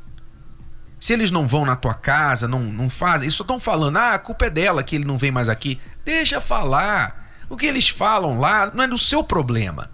Se 1.00 1.12
eles 1.12 1.30
não 1.30 1.46
vão 1.46 1.64
na 1.64 1.76
tua 1.76 1.94
casa, 1.94 2.48
não, 2.48 2.60
não 2.60 2.90
fazem, 2.90 3.26
eles 3.26 3.34
só 3.34 3.44
estão 3.44 3.60
falando, 3.60 3.96
ah, 3.98 4.14
a 4.14 4.18
culpa 4.18 4.46
é 4.46 4.50
dela 4.50 4.82
que 4.82 4.96
ele 4.96 5.04
não 5.04 5.16
vem 5.16 5.30
mais 5.30 5.48
aqui. 5.48 5.80
Deixa 6.04 6.40
falar. 6.40 7.26
O 7.48 7.56
que 7.56 7.66
eles 7.66 7.88
falam 7.88 8.38
lá 8.38 8.70
não 8.74 8.82
é 8.82 8.88
do 8.88 8.98
seu 8.98 9.22
problema. 9.22 9.90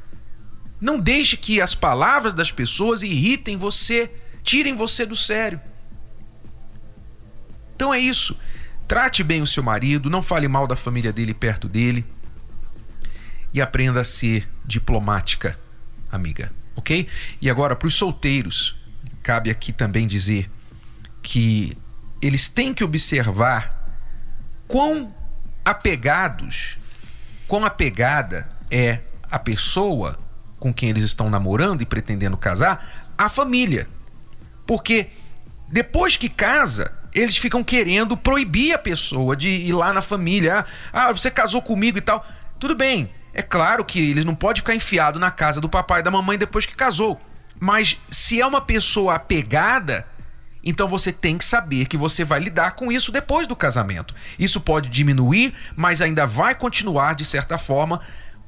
Não 0.80 0.98
deixe 0.98 1.36
que 1.36 1.60
as 1.60 1.74
palavras 1.74 2.32
das 2.32 2.50
pessoas 2.50 3.02
irritem 3.02 3.56
você, 3.56 4.10
tirem 4.42 4.74
você 4.74 5.04
do 5.04 5.14
sério. 5.14 5.60
Então 7.76 7.92
é 7.92 7.98
isso. 7.98 8.36
Trate 8.88 9.22
bem 9.22 9.42
o 9.42 9.46
seu 9.46 9.62
marido, 9.62 10.10
não 10.10 10.22
fale 10.22 10.48
mal 10.48 10.66
da 10.66 10.76
família 10.76 11.12
dele 11.12 11.34
perto 11.34 11.68
dele. 11.68 12.04
E 13.52 13.60
aprenda 13.60 14.00
a 14.00 14.04
ser 14.04 14.48
diplomática, 14.64 15.58
amiga, 16.10 16.52
ok? 16.74 17.06
E 17.40 17.48
agora, 17.48 17.76
para 17.76 17.86
os 17.86 17.94
solteiros, 17.94 18.74
cabe 19.22 19.48
aqui 19.48 19.72
também 19.72 20.06
dizer 20.06 20.50
que 21.24 21.76
eles 22.22 22.48
têm 22.48 22.72
que 22.72 22.84
observar 22.84 23.90
quão 24.68 25.12
apegados, 25.64 26.76
quão 27.48 27.64
apegada 27.64 28.46
é 28.70 29.00
a 29.30 29.38
pessoa 29.38 30.18
com 30.60 30.72
quem 30.72 30.90
eles 30.90 31.02
estão 31.02 31.30
namorando 31.30 31.82
e 31.82 31.86
pretendendo 31.86 32.36
casar 32.36 33.12
à 33.16 33.28
família. 33.28 33.88
Porque 34.66 35.08
depois 35.68 36.16
que 36.16 36.28
casa, 36.28 36.92
eles 37.12 37.36
ficam 37.36 37.64
querendo 37.64 38.16
proibir 38.16 38.74
a 38.74 38.78
pessoa 38.78 39.34
de 39.34 39.48
ir 39.48 39.72
lá 39.72 39.92
na 39.92 40.02
família. 40.02 40.64
Ah, 40.92 41.10
você 41.10 41.30
casou 41.30 41.62
comigo 41.62 41.98
e 41.98 42.02
tal. 42.02 42.24
Tudo 42.60 42.76
bem, 42.76 43.10
é 43.32 43.42
claro 43.42 43.84
que 43.84 43.98
eles 43.98 44.24
não 44.24 44.34
podem 44.34 44.60
ficar 44.60 44.74
enfiado 44.74 45.18
na 45.18 45.30
casa 45.30 45.60
do 45.60 45.68
papai 45.68 46.00
e 46.00 46.02
da 46.02 46.10
mamãe 46.10 46.36
depois 46.36 46.66
que 46.66 46.74
casou. 46.74 47.18
Mas 47.58 47.98
se 48.10 48.40
é 48.40 48.46
uma 48.46 48.60
pessoa 48.60 49.14
apegada, 49.14 50.06
então 50.64 50.88
você 50.88 51.12
tem 51.12 51.36
que 51.36 51.44
saber 51.44 51.86
que 51.86 51.96
você 51.96 52.24
vai 52.24 52.40
lidar 52.40 52.72
com 52.72 52.90
isso 52.90 53.12
depois 53.12 53.46
do 53.46 53.54
casamento. 53.54 54.14
Isso 54.38 54.60
pode 54.60 54.88
diminuir, 54.88 55.52
mas 55.76 56.00
ainda 56.00 56.26
vai 56.26 56.54
continuar, 56.54 57.14
de 57.14 57.24
certa 57.24 57.58
forma, 57.58 58.00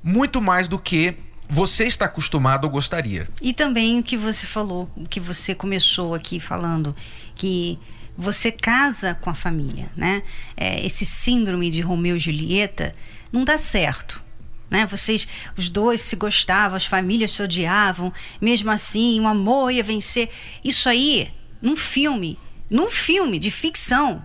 muito 0.02 0.40
mais 0.40 0.66
do 0.66 0.78
que 0.78 1.16
você 1.48 1.84
está 1.84 2.06
acostumado 2.06 2.64
ou 2.64 2.70
gostaria. 2.70 3.28
E 3.40 3.52
também 3.52 4.00
o 4.00 4.02
que 4.02 4.16
você 4.16 4.46
falou, 4.46 4.90
o 4.96 5.06
que 5.06 5.20
você 5.20 5.54
começou 5.54 6.14
aqui 6.14 6.40
falando, 6.40 6.94
que 7.34 7.78
você 8.16 8.50
casa 8.50 9.14
com 9.14 9.28
a 9.28 9.34
família, 9.34 9.90
né? 9.94 10.22
É, 10.56 10.84
esse 10.84 11.04
síndrome 11.04 11.68
de 11.70 11.82
Romeu 11.82 12.16
e 12.16 12.18
Julieta 12.18 12.94
não 13.30 13.44
dá 13.44 13.58
certo. 13.58 14.24
Né? 14.70 14.86
Vocês, 14.86 15.28
os 15.56 15.68
dois 15.68 16.00
se 16.00 16.16
gostavam, 16.16 16.76
as 16.76 16.86
famílias 16.86 17.32
se 17.32 17.42
odiavam, 17.42 18.12
mesmo 18.40 18.70
assim, 18.70 19.20
o 19.20 19.26
amor 19.26 19.70
ia 19.70 19.82
vencer. 19.82 20.28
Isso 20.64 20.88
aí, 20.88 21.30
num 21.60 21.76
filme, 21.76 22.38
num 22.70 22.90
filme 22.90 23.38
de 23.38 23.50
ficção, 23.50 24.24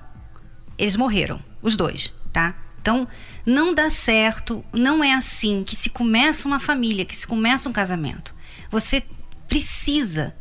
eles 0.78 0.96
morreram, 0.96 1.44
os 1.62 1.76
dois, 1.76 2.12
tá? 2.34 2.56
Então, 2.82 3.08
não 3.46 3.74
dá 3.74 3.90
certo, 3.90 4.66
não 4.74 5.04
é 5.04 5.14
assim 5.14 5.64
que 5.64 5.76
se 5.76 5.90
começa 5.90 6.48
uma 6.48 6.60
família, 6.60 7.06
que 7.06 7.16
se 7.16 7.28
começa 7.28 7.70
um 7.70 7.74
casamento. 7.74 8.34
Você 8.72 9.04
precisa, 9.48 10.36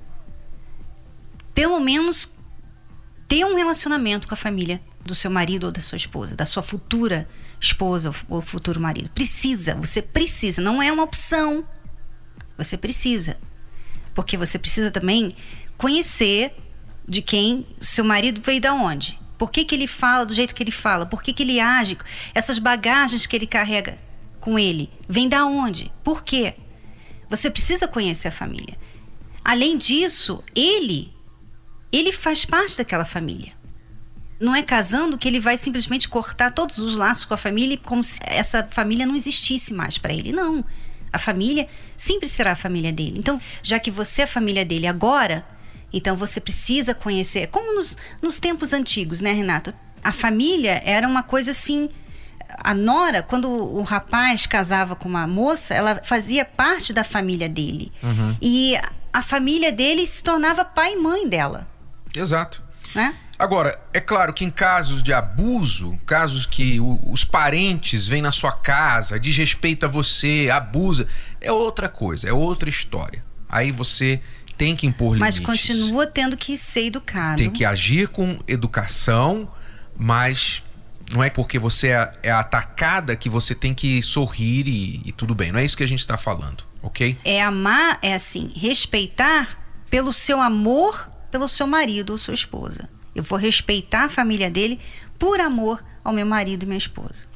pelo 1.55 1.79
menos, 1.81 2.33
ter 3.29 3.45
um 3.45 3.55
relacionamento 3.55 4.27
com 4.27 4.35
a 4.35 4.37
família 4.37 4.81
do 5.05 5.15
seu 5.15 5.31
marido 5.31 5.65
ou 5.65 5.73
da 5.73 5.81
sua 5.81 5.97
esposa, 5.97 6.35
da 6.35 6.47
sua 6.47 6.63
futura 6.63 7.29
esposa 7.61 8.13
ou 8.29 8.41
futuro 8.41 8.81
marido. 8.81 9.11
Precisa, 9.11 9.75
você 9.75 10.01
precisa, 10.01 10.63
não 10.63 10.81
é 10.81 10.91
uma 10.91 11.03
opção. 11.03 11.65
Você 12.57 12.77
precisa. 12.77 13.37
Porque 14.15 14.37
você 14.37 14.59
precisa 14.59 14.91
também 14.91 15.35
conhecer 15.77 16.55
de 17.11 17.21
quem 17.21 17.67
seu 17.81 18.05
marido 18.05 18.41
veio 18.41 18.61
da 18.61 18.73
onde. 18.73 19.19
Por 19.37 19.51
que, 19.51 19.65
que 19.65 19.75
ele 19.75 19.89
fala 19.89 20.25
do 20.25 20.33
jeito 20.33 20.55
que 20.55 20.63
ele 20.63 20.71
fala? 20.71 21.05
Por 21.05 21.21
que, 21.21 21.33
que 21.33 21.43
ele 21.43 21.59
age? 21.59 21.99
Essas 22.33 22.61
bagagens 22.61 23.27
que 23.27 23.35
ele 23.35 23.49
carrega 23.49 23.99
com 24.39 24.57
ele, 24.57 24.89
vem 25.09 25.29
da 25.29 25.45
onde? 25.45 25.91
Por 26.05 26.23
quê? 26.23 26.55
Você 27.29 27.51
precisa 27.51 27.89
conhecer 27.89 28.29
a 28.29 28.33
família. 28.33 28.79
Além 29.45 29.77
disso, 29.77 30.45
ele 30.55 31.13
ele 31.91 32.13
faz 32.13 32.45
parte 32.45 32.79
daquela 32.79 33.05
família. 33.05 33.53
Não 34.39 34.55
é 34.55 34.63
casando 34.63 35.19
que 35.19 35.27
ele 35.27 35.41
vai 35.41 35.57
simplesmente 35.57 36.09
cortar 36.09 36.53
todos 36.53 36.79
os 36.79 36.95
laços 36.95 37.25
com 37.25 37.35
a 37.35 37.37
família 37.37 37.77
como 37.77 38.05
se 38.05 38.21
essa 38.23 38.63
família 38.71 39.05
não 39.05 39.17
existisse 39.17 39.75
mais 39.75 39.99
para 39.99 40.13
ele. 40.13 40.31
Não. 40.31 40.65
A 41.13 41.19
família 41.19 41.67
sempre 41.97 42.29
será 42.29 42.53
a 42.53 42.57
família 42.57 42.93
dele. 42.93 43.17
Então, 43.19 43.41
já 43.65 43.81
que 43.81 43.91
você 43.91 44.23
é 44.23 44.25
a 44.25 44.29
família 44.29 44.65
dele 44.65 44.87
agora, 44.87 45.45
então 45.93 46.17
você 46.17 46.41
precisa 46.41 46.95
conhecer. 46.95 47.49
Como 47.49 47.75
nos, 47.75 47.97
nos 48.23 48.39
tempos 48.39 48.73
antigos, 48.73 49.21
né, 49.21 49.33
Renato? 49.33 49.73
A 50.03 50.13
família 50.13 50.81
era 50.85 51.07
uma 51.07 51.23
coisa 51.23 51.51
assim. 51.51 51.89
A 52.59 52.75
nora, 52.75 53.23
quando 53.23 53.49
o 53.49 53.83
rapaz 53.83 54.47
casava 54.47 54.97
com 54.97 55.09
uma 55.09 55.27
moça, 55.27 55.75
ela 55.75 56.01
fazia 56.03 56.45
parte 56.45 56.93
da 56.93 57.05
família 57.05 57.49
dele. 57.49 57.93
Uhum. 58.03 58.37
E 58.41 58.77
a 59.13 59.23
família 59.23 59.71
dele 59.73 60.07
se 60.07 60.23
tornava 60.23 60.65
pai 60.65 60.95
e 60.95 60.97
mãe 60.97 61.29
dela. 61.29 61.67
Exato. 62.15 62.63
Né? 62.95 63.15
Agora, 63.39 63.81
é 63.95 64.01
claro 64.01 64.35
que 64.35 64.45
em 64.45 64.51
casos 64.51 65.03
de 65.03 65.13
abuso, 65.15 65.99
casos 66.05 66.45
que 66.45 66.79
o, 66.79 67.01
os 67.11 67.25
parentes 67.25 68.07
vêm 68.07 68.21
na 68.21 68.33
sua 68.33 68.53
casa, 68.53 69.19
desrespeita 69.19 69.89
você, 69.89 70.51
abusa, 70.53 71.07
é 71.41 71.51
outra 71.51 71.89
coisa, 71.89 72.29
é 72.29 72.33
outra 72.33 72.69
história. 72.69 73.25
Aí 73.49 73.73
você 73.73 74.21
tem 74.61 74.77
que 74.77 74.87
impor 74.87 75.17
Mas 75.17 75.37
limites. 75.37 75.69
continua 75.69 76.07
tendo 76.07 76.37
que 76.37 76.55
ser 76.55 76.89
educado. 76.89 77.39
Tem 77.39 77.51
que 77.51 77.65
agir 77.65 78.09
com 78.09 78.39
educação, 78.47 79.51
mas 79.97 80.63
não 81.15 81.25
é 81.25 81.31
porque 81.31 81.59
você 81.59 81.89
é, 81.89 82.13
é 82.25 82.31
atacada 82.31 83.17
que 83.17 83.31
você 83.31 83.55
tem 83.55 83.73
que 83.73 84.03
sorrir 84.03 84.69
e, 84.69 85.01
e 85.07 85.13
tudo 85.13 85.35
bem. 85.35 85.51
Não 85.51 85.59
é 85.59 85.65
isso 85.65 85.75
que 85.75 85.83
a 85.83 85.89
gente 85.89 86.01
está 86.01 86.19
falando, 86.19 86.63
ok? 86.83 87.17
É 87.25 87.43
amar, 87.43 87.99
é 88.03 88.13
assim, 88.13 88.53
respeitar 88.55 89.59
pelo 89.89 90.13
seu 90.13 90.39
amor 90.39 91.09
pelo 91.31 91.49
seu 91.49 91.67
marido 91.67 92.11
ou 92.11 92.19
sua 92.19 92.35
esposa. 92.35 92.87
Eu 93.15 93.23
vou 93.23 93.39
respeitar 93.39 94.05
a 94.05 94.09
família 94.11 94.51
dele 94.51 94.79
por 95.19 95.41
amor 95.41 95.83
ao 96.05 96.13
meu 96.13 96.27
marido 96.27 96.65
e 96.65 96.67
minha 96.67 96.77
esposa. 96.77 97.27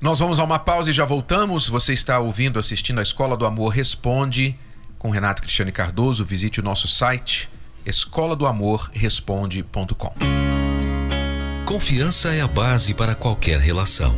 Nós 0.00 0.18
vamos 0.20 0.40
a 0.40 0.44
uma 0.44 0.58
pausa 0.58 0.90
e 0.90 0.92
já 0.94 1.04
voltamos. 1.04 1.68
Você 1.68 1.92
está 1.92 2.18
ouvindo, 2.20 2.58
assistindo 2.58 3.00
a 3.00 3.02
Escola 3.02 3.36
do 3.36 3.44
Amor 3.44 3.68
Responde 3.68 4.56
com 5.02 5.10
Renato 5.10 5.42
Cristiane 5.42 5.72
Cardoso. 5.72 6.24
Visite 6.24 6.60
o 6.60 6.62
nosso 6.62 6.86
site 6.86 7.50
escola 7.84 8.36
do 8.36 8.46
amor 8.46 8.88
responde.com. 8.94 10.14
Confiança 11.66 12.32
é 12.32 12.40
a 12.40 12.46
base 12.46 12.94
para 12.94 13.16
qualquer 13.16 13.58
relação 13.58 14.16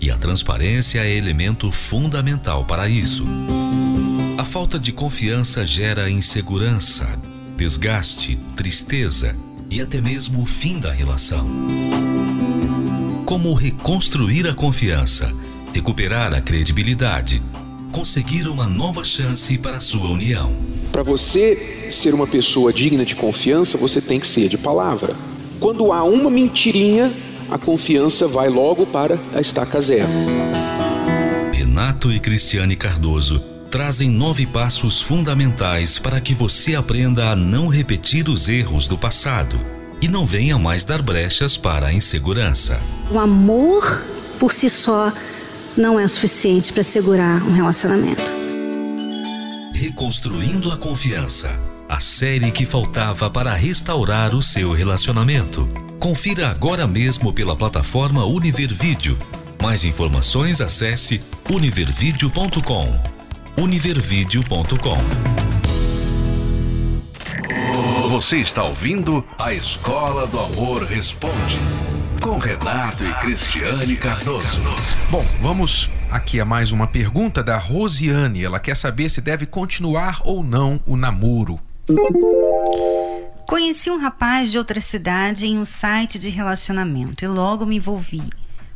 e 0.00 0.10
a 0.10 0.18
transparência 0.18 0.98
é 0.98 1.14
elemento 1.14 1.70
fundamental 1.70 2.64
para 2.64 2.88
isso. 2.88 3.24
A 4.36 4.44
falta 4.44 4.76
de 4.76 4.90
confiança 4.90 5.64
gera 5.64 6.10
insegurança, 6.10 7.06
desgaste, 7.56 8.36
tristeza 8.56 9.36
e 9.70 9.80
até 9.80 10.00
mesmo 10.00 10.42
o 10.42 10.46
fim 10.46 10.80
da 10.80 10.92
relação. 10.92 11.48
Como 13.24 13.54
reconstruir 13.54 14.48
a 14.48 14.54
confiança, 14.54 15.32
recuperar 15.72 16.34
a 16.34 16.40
credibilidade, 16.40 17.40
conseguir 17.94 18.48
uma 18.48 18.66
nova 18.66 19.04
chance 19.04 19.56
para 19.56 19.76
a 19.76 19.80
sua 19.80 20.10
união. 20.10 20.52
Para 20.90 21.04
você 21.04 21.86
ser 21.92 22.12
uma 22.12 22.26
pessoa 22.26 22.72
digna 22.72 23.04
de 23.04 23.14
confiança, 23.14 23.78
você 23.78 24.00
tem 24.00 24.18
que 24.18 24.26
ser 24.26 24.48
de 24.48 24.58
palavra. 24.58 25.14
Quando 25.60 25.92
há 25.92 26.02
uma 26.02 26.28
mentirinha, 26.28 27.14
a 27.48 27.56
confiança 27.56 28.26
vai 28.26 28.48
logo 28.48 28.84
para 28.84 29.16
a 29.32 29.40
estaca 29.40 29.80
zero. 29.80 30.08
Renato 31.52 32.10
e 32.10 32.18
Cristiane 32.18 32.74
Cardoso 32.74 33.38
trazem 33.70 34.10
nove 34.10 34.44
passos 34.44 35.00
fundamentais 35.00 35.96
para 35.96 36.20
que 36.20 36.34
você 36.34 36.74
aprenda 36.74 37.30
a 37.30 37.36
não 37.36 37.68
repetir 37.68 38.28
os 38.28 38.48
erros 38.48 38.88
do 38.88 38.98
passado 38.98 39.56
e 40.02 40.08
não 40.08 40.26
venha 40.26 40.58
mais 40.58 40.84
dar 40.84 41.00
brechas 41.00 41.56
para 41.56 41.86
a 41.86 41.92
insegurança. 41.92 42.80
O 43.08 43.20
amor 43.20 44.02
por 44.40 44.52
si 44.52 44.68
só 44.68 45.12
não 45.76 45.98
é 45.98 46.04
o 46.04 46.08
suficiente 46.08 46.72
para 46.72 46.82
segurar 46.82 47.42
um 47.42 47.52
relacionamento. 47.52 48.22
Reconstruindo 49.72 50.70
a 50.70 50.76
Confiança. 50.76 51.50
A 51.88 52.00
série 52.00 52.50
que 52.50 52.64
faltava 52.64 53.28
para 53.30 53.54
restaurar 53.54 54.34
o 54.34 54.42
seu 54.42 54.72
relacionamento. 54.72 55.68
Confira 55.98 56.48
agora 56.48 56.86
mesmo 56.86 57.32
pela 57.32 57.56
plataforma 57.56 58.24
Univervídeo. 58.24 59.18
Mais 59.62 59.84
informações 59.84 60.60
acesse 60.60 61.20
univervideo.com. 61.48 63.00
univervideo.com. 63.56 64.96
Você 68.08 68.36
está 68.38 68.62
ouvindo 68.62 69.24
a 69.38 69.52
Escola 69.52 70.26
do 70.26 70.38
Amor 70.38 70.84
Responde 70.84 71.58
com 72.24 72.38
Renato 72.38 73.04
e 73.04 73.12
Cristiane 73.16 73.98
Cardoso. 73.98 74.62
Bom, 75.10 75.22
vamos 75.42 75.90
aqui 76.10 76.40
a 76.40 76.44
mais 76.44 76.72
uma 76.72 76.86
pergunta 76.86 77.44
da 77.44 77.58
Rosiane. 77.58 78.42
Ela 78.42 78.58
quer 78.58 78.74
saber 78.78 79.10
se 79.10 79.20
deve 79.20 79.44
continuar 79.44 80.22
ou 80.24 80.42
não 80.42 80.80
o 80.86 80.96
namoro. 80.96 81.60
Conheci 83.46 83.90
um 83.90 83.98
rapaz 83.98 84.50
de 84.50 84.56
outra 84.56 84.80
cidade 84.80 85.44
em 85.44 85.58
um 85.58 85.66
site 85.66 86.18
de 86.18 86.30
relacionamento 86.30 87.22
e 87.22 87.28
logo 87.28 87.66
me 87.66 87.76
envolvi, 87.76 88.22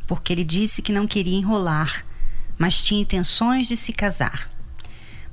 porque 0.05 0.31
ele 0.31 0.43
disse 0.43 0.83
que 0.83 0.91
não 0.91 1.07
queria 1.07 1.39
enrolar, 1.39 2.05
mas 2.55 2.83
tinha 2.83 3.01
intenções 3.01 3.67
de 3.67 3.75
se 3.75 3.91
casar. 3.91 4.47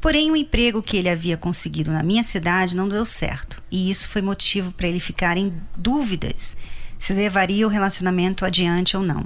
Porém, 0.00 0.30
o 0.30 0.36
emprego 0.36 0.82
que 0.82 0.96
ele 0.96 1.10
havia 1.10 1.36
conseguido 1.36 1.92
na 1.92 2.02
minha 2.02 2.24
cidade 2.24 2.76
não 2.76 2.88
deu 2.88 3.04
certo, 3.04 3.62
e 3.70 3.90
isso 3.90 4.08
foi 4.08 4.22
motivo 4.22 4.72
para 4.72 4.88
ele 4.88 5.00
ficar 5.00 5.36
em 5.36 5.52
dúvidas 5.76 6.56
se 6.98 7.12
levaria 7.12 7.66
o 7.66 7.70
relacionamento 7.70 8.44
adiante 8.44 8.96
ou 8.96 9.02
não. 9.02 9.24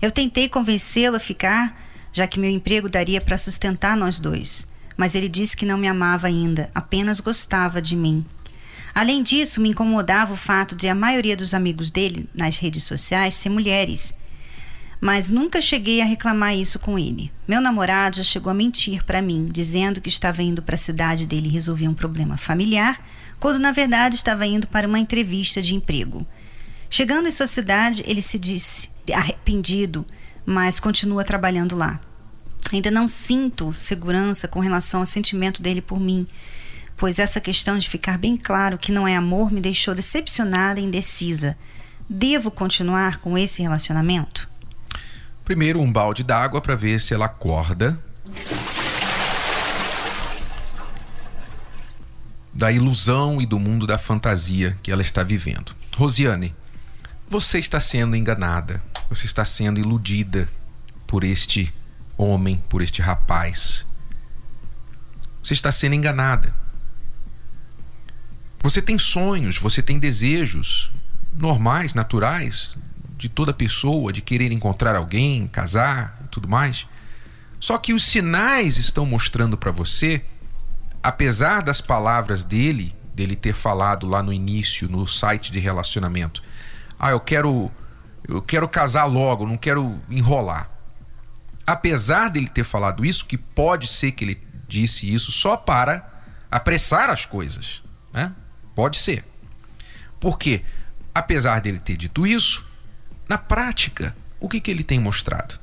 Eu 0.00 0.10
tentei 0.10 0.48
convencê-lo 0.48 1.16
a 1.16 1.20
ficar, 1.20 1.78
já 2.12 2.26
que 2.26 2.40
meu 2.40 2.50
emprego 2.50 2.88
daria 2.88 3.20
para 3.20 3.38
sustentar 3.38 3.96
nós 3.96 4.18
dois, 4.18 4.66
mas 4.96 5.14
ele 5.14 5.28
disse 5.28 5.56
que 5.56 5.66
não 5.66 5.78
me 5.78 5.88
amava 5.88 6.26
ainda, 6.26 6.70
apenas 6.74 7.20
gostava 7.20 7.80
de 7.80 7.94
mim. 7.94 8.24
Além 8.94 9.22
disso, 9.22 9.60
me 9.60 9.68
incomodava 9.68 10.32
o 10.32 10.36
fato 10.36 10.74
de 10.74 10.88
a 10.88 10.94
maioria 10.94 11.36
dos 11.36 11.54
amigos 11.54 11.90
dele 11.90 12.28
nas 12.34 12.56
redes 12.56 12.84
sociais 12.84 13.34
ser 13.34 13.48
mulheres. 13.48 14.14
Mas 15.00 15.30
nunca 15.30 15.62
cheguei 15.62 16.02
a 16.02 16.04
reclamar 16.04 16.54
isso 16.54 16.78
com 16.78 16.98
ele. 16.98 17.32
Meu 17.48 17.60
namorado 17.60 18.16
já 18.16 18.22
chegou 18.22 18.50
a 18.50 18.54
mentir 18.54 19.04
para 19.04 19.22
mim, 19.22 19.48
dizendo 19.50 20.00
que 20.00 20.08
estava 20.08 20.42
indo 20.42 20.60
para 20.60 20.74
a 20.74 20.78
cidade 20.78 21.26
dele 21.26 21.48
resolver 21.48 21.88
um 21.88 21.94
problema 21.94 22.36
familiar, 22.36 23.02
quando 23.38 23.58
na 23.58 23.72
verdade 23.72 24.16
estava 24.16 24.46
indo 24.46 24.66
para 24.66 24.86
uma 24.86 24.98
entrevista 24.98 25.62
de 25.62 25.74
emprego. 25.74 26.26
Chegando 26.92 27.28
em 27.28 27.30
sua 27.30 27.46
cidade, 27.46 28.02
ele 28.04 28.20
se 28.20 28.36
disse 28.36 28.90
arrependido, 29.14 30.04
mas 30.44 30.80
continua 30.80 31.22
trabalhando 31.22 31.76
lá. 31.76 32.00
Ainda 32.72 32.90
não 32.90 33.06
sinto 33.06 33.72
segurança 33.72 34.48
com 34.48 34.58
relação 34.58 35.00
ao 35.00 35.06
sentimento 35.06 35.62
dele 35.62 35.80
por 35.80 36.00
mim, 36.00 36.26
pois 36.96 37.20
essa 37.20 37.40
questão 37.40 37.78
de 37.78 37.88
ficar 37.88 38.18
bem 38.18 38.36
claro 38.36 38.76
que 38.76 38.90
não 38.90 39.06
é 39.06 39.14
amor 39.14 39.52
me 39.52 39.60
deixou 39.60 39.94
decepcionada 39.94 40.80
e 40.80 40.84
indecisa. 40.84 41.56
Devo 42.08 42.50
continuar 42.50 43.18
com 43.18 43.38
esse 43.38 43.62
relacionamento? 43.62 44.48
Primeiro, 45.44 45.80
um 45.80 45.92
balde 45.92 46.24
d'água 46.24 46.60
para 46.60 46.74
ver 46.74 46.98
se 46.98 47.14
ela 47.14 47.26
acorda. 47.26 47.98
Da 52.52 52.72
ilusão 52.72 53.40
e 53.40 53.46
do 53.46 53.60
mundo 53.60 53.86
da 53.86 53.96
fantasia 53.96 54.76
que 54.82 54.90
ela 54.90 55.02
está 55.02 55.22
vivendo. 55.22 55.72
Rosiane, 55.96 56.54
você 57.30 57.60
está 57.60 57.78
sendo 57.78 58.16
enganada, 58.16 58.82
você 59.08 59.24
está 59.24 59.44
sendo 59.44 59.78
iludida 59.78 60.48
por 61.06 61.22
este 61.22 61.72
homem, 62.18 62.60
por 62.68 62.82
este 62.82 63.00
rapaz. 63.00 63.86
Você 65.40 65.54
está 65.54 65.70
sendo 65.70 65.94
enganada. 65.94 66.52
Você 68.60 68.82
tem 68.82 68.98
sonhos, 68.98 69.58
você 69.58 69.80
tem 69.80 69.96
desejos 69.96 70.90
normais, 71.32 71.94
naturais 71.94 72.76
de 73.16 73.28
toda 73.28 73.54
pessoa, 73.54 74.12
de 74.12 74.20
querer 74.20 74.50
encontrar 74.50 74.96
alguém, 74.96 75.46
casar 75.46 76.20
e 76.24 76.28
tudo 76.28 76.48
mais. 76.48 76.84
Só 77.60 77.78
que 77.78 77.94
os 77.94 78.02
sinais 78.02 78.76
estão 78.76 79.06
mostrando 79.06 79.56
para 79.56 79.70
você, 79.70 80.24
apesar 81.00 81.62
das 81.62 81.80
palavras 81.80 82.44
dele, 82.44 82.92
dele 83.14 83.36
ter 83.36 83.54
falado 83.54 84.08
lá 84.08 84.20
no 84.20 84.32
início 84.32 84.88
no 84.88 85.06
site 85.06 85.52
de 85.52 85.60
relacionamento, 85.60 86.42
ah, 87.00 87.10
eu 87.12 87.20
quero 87.20 87.72
eu 88.28 88.42
quero 88.42 88.68
casar 88.68 89.06
logo, 89.06 89.46
não 89.46 89.56
quero 89.56 89.98
enrolar. 90.10 90.70
Apesar 91.66 92.28
dele 92.28 92.48
ter 92.48 92.62
falado 92.62 93.04
isso, 93.04 93.24
que 93.24 93.38
pode 93.38 93.88
ser 93.88 94.12
que 94.12 94.24
ele 94.24 94.42
disse 94.68 95.12
isso 95.12 95.32
só 95.32 95.56
para 95.56 96.06
apressar 96.50 97.08
as 97.08 97.24
coisas, 97.24 97.82
né? 98.12 98.32
Pode 98.74 98.98
ser. 98.98 99.24
Porque 100.20 100.62
apesar 101.14 101.60
dele 101.60 101.80
ter 101.80 101.96
dito 101.96 102.26
isso, 102.26 102.66
na 103.26 103.38
prática, 103.38 104.14
o 104.38 104.48
que, 104.48 104.60
que 104.60 104.70
ele 104.70 104.84
tem 104.84 105.00
mostrado? 105.00 105.58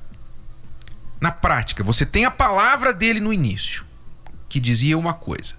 Na 1.21 1.31
prática, 1.31 1.83
você 1.83 2.05
tem 2.05 2.25
a 2.25 2.31
palavra 2.31 2.91
dele 2.91 3.19
no 3.19 3.31
início, 3.31 3.85
que 4.49 4.59
dizia 4.59 4.97
uma 4.97 5.13
coisa. 5.13 5.55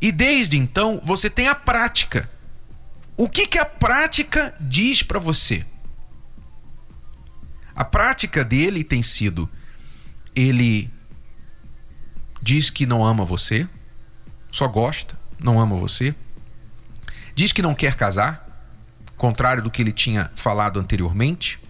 E 0.00 0.12
desde 0.12 0.56
então, 0.56 1.00
você 1.04 1.30
tem 1.30 1.48
a 1.48 1.54
prática 1.54 2.28
o 3.20 3.28
que, 3.28 3.46
que 3.46 3.58
a 3.58 3.66
prática 3.66 4.54
diz 4.58 5.02
para 5.02 5.18
você? 5.18 5.62
A 7.76 7.84
prática 7.84 8.42
dele 8.42 8.82
tem 8.82 9.02
sido: 9.02 9.46
ele 10.34 10.90
diz 12.40 12.70
que 12.70 12.86
não 12.86 13.04
ama 13.04 13.22
você, 13.22 13.68
só 14.50 14.66
gosta, 14.66 15.18
não 15.38 15.60
ama 15.60 15.76
você, 15.76 16.14
diz 17.34 17.52
que 17.52 17.60
não 17.60 17.74
quer 17.74 17.94
casar, 17.94 18.72
contrário 19.18 19.62
do 19.62 19.70
que 19.70 19.82
ele 19.82 19.92
tinha 19.92 20.30
falado 20.34 20.80
anteriormente. 20.80 21.60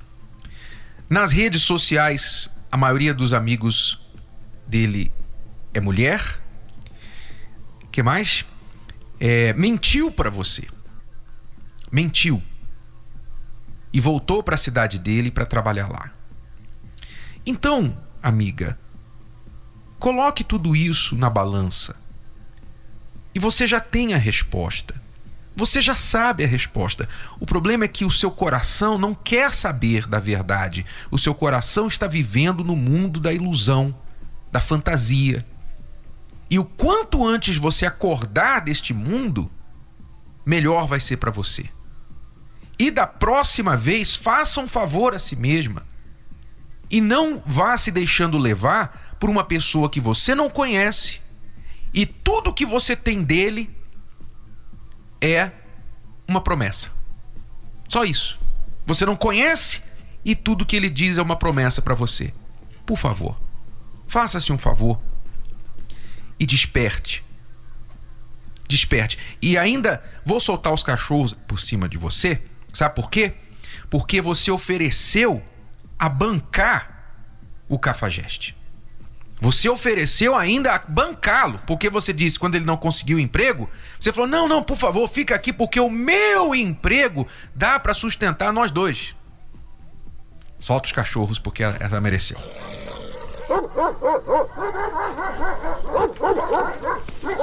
Nas 1.09 1.33
redes 1.33 1.63
sociais, 1.63 2.49
a 2.71 2.77
maioria 2.77 3.13
dos 3.13 3.35
amigos 3.35 4.01
dele 4.69 5.13
é 5.75 5.81
mulher. 5.81 6.41
que 7.91 8.05
mais? 8.05 8.45
É, 9.19 9.53
mentiu 9.55 10.13
para 10.13 10.31
você 10.31 10.69
mentiu 11.91 12.43
e 13.93 14.01
voltou 14.01 14.43
para 14.43 14.55
a 14.55 14.59
cidade 14.59 14.99
dele 14.99 15.31
para 15.31 15.47
trabalhar 15.47 15.89
lá. 15.89 16.11
Então, 17.45 17.97
amiga, 18.23 18.79
coloque 19.99 20.45
tudo 20.45 20.77
isso 20.77 21.17
na 21.17 21.29
balança 21.29 21.97
e 23.35 23.39
você 23.39 23.67
já 23.67 23.81
tem 23.81 24.15
a 24.15 24.19
resposta. 24.19 24.95
Você 25.57 25.83
já 25.83 25.95
sabe 25.95 26.45
a 26.45 26.47
resposta. 26.47 27.09
O 27.39 27.45
problema 27.45 27.85
é 27.85 27.89
que 27.89 28.05
o 28.05 28.11
seu 28.11 28.31
coração 28.31 28.97
não 28.97 29.15
quer 29.15 29.53
saber 29.53 30.07
da 30.07 30.19
verdade. 30.19 30.87
O 31.11 31.19
seu 31.19 31.35
coração 31.35 31.87
está 31.87 32.07
vivendo 32.07 32.65
no 32.65 32.77
mundo 32.77 33.21
da 33.21 33.33
ilusão, 33.33 33.95
da 34.51 34.61
fantasia. 34.61 35.45
E 36.49 36.59
o 36.59 36.65
quanto 36.65 37.27
antes 37.27 37.57
você 37.57 37.85
acordar 37.85 38.61
deste 38.61 38.95
mundo, 38.95 39.51
melhor 40.47 40.87
vai 40.87 40.99
ser 40.99 41.17
para 41.17 41.31
você. 41.31 41.69
E 42.81 42.91
da 42.91 43.07
próxima 43.07 43.77
vez, 43.77 44.17
faça 44.17 44.59
um 44.59 44.67
favor 44.67 45.15
a 45.15 45.19
si 45.19 45.37
mesma. 45.37 45.87
E 46.91 46.99
não 46.99 47.43
vá 47.45 47.77
se 47.77 47.91
deixando 47.91 48.39
levar 48.39 49.17
por 49.21 49.29
uma 49.29 49.45
pessoa 49.45 49.91
que 49.91 50.01
você 50.01 50.35
não 50.35 50.49
conhece. 50.49 51.21
E 51.93 52.07
tudo 52.07 52.55
que 52.55 52.65
você 52.65 52.97
tem 52.97 53.23
dele 53.23 53.69
é 55.21 55.51
uma 56.27 56.41
promessa. 56.41 56.91
Só 57.87 58.03
isso. 58.03 58.41
Você 58.87 59.05
não 59.05 59.15
conhece 59.15 59.83
e 60.25 60.35
tudo 60.35 60.65
que 60.65 60.75
ele 60.75 60.89
diz 60.89 61.19
é 61.19 61.23
uma 61.23 61.37
promessa 61.37 61.83
para 61.83 61.95
você. 61.95 62.33
Por 62.87 62.97
favor, 62.97 63.39
faça-se 64.09 64.55
um 64.55 64.59
favor 64.59 64.99
e 66.39 66.47
desperte. 66.47 67.23
Desperte. 68.67 69.19
E 69.43 69.59
ainda 69.59 70.03
vou 70.25 70.41
soltar 70.41 70.73
os 70.73 70.83
cachorros 70.83 71.35
por 71.35 71.61
cima 71.61 71.87
de 71.87 71.99
você 71.99 72.41
Sabe 72.73 72.95
por 72.95 73.11
quê? 73.11 73.35
Porque 73.89 74.21
você 74.21 74.51
ofereceu 74.51 75.43
a 75.99 76.09
bancar 76.09 77.15
o 77.69 77.79
cafajeste. 77.79 78.57
Você 79.41 79.69
ofereceu 79.71 80.37
ainda 80.37 80.75
a 80.75 80.79
bancá-lo, 80.79 81.61
porque 81.67 81.89
você 81.89 82.13
disse 82.13 82.39
quando 82.39 82.57
ele 82.57 82.65
não 82.65 82.77
conseguiu 82.77 83.19
emprego, 83.19 83.71
você 83.99 84.13
falou: 84.13 84.29
"Não, 84.29 84.47
não, 84.47 84.63
por 84.63 84.77
favor, 84.77 85.09
fica 85.09 85.35
aqui 85.35 85.51
porque 85.53 85.81
o 85.81 85.91
meu 85.91 86.55
emprego 86.55 87.27
dá 87.55 87.81
para 87.81 87.95
sustentar 87.95 88.53
nós 88.53 88.71
dois". 88.71 89.17
Solta 90.59 90.87
os 90.87 90.93
cachorros 90.93 91.39
porque 91.39 91.63
ela 91.63 92.01
mereceu. 92.03 92.39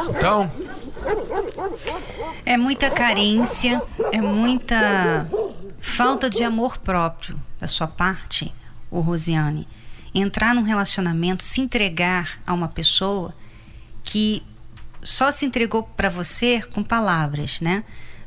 Então, 0.09 0.51
é 2.46 2.58
muita 2.58 2.89
carência, 2.89 3.82
é 4.12 4.22
muita 4.22 5.30
falta 5.80 6.30
de 6.30 6.43
amor 6.43 6.78
próprio 6.78 7.39
da 7.60 7.67
sua 7.67 7.88
parte, 7.88 8.54
o 8.89 9.00
Rosiane. 9.00 9.67
Entrar 10.13 10.56
num 10.56 10.63
relacionamento, 10.63 11.43
se 11.43 11.62
entregar 11.62 12.39
a 12.46 12.54
uma 12.54 12.67
pessoa 12.67 13.34
que 14.04 14.43
só 15.04 15.32
se 15.32 15.46
entregou 15.46 15.84
para 15.84 16.10
você 16.10 16.62
com 16.62 16.84
palavras, 16.84 17.62
né? 17.62 17.84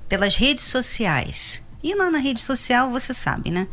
Pelas 0.08 0.36
redes 0.36 0.64
sociais. 0.64 1.62
E 1.82 1.94
lá 1.94 2.10
na 2.10 2.18
rede 2.18 2.40
social, 2.40 2.90
você 2.90 3.12
sabe, 3.14 3.50
né? 3.50 3.66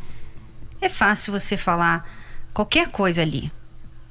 É 0.81 0.89
fácil 0.89 1.33
você 1.33 1.57
falar 1.57 2.09
qualquer 2.53 2.89
coisa 2.89 3.21
ali. 3.21 3.51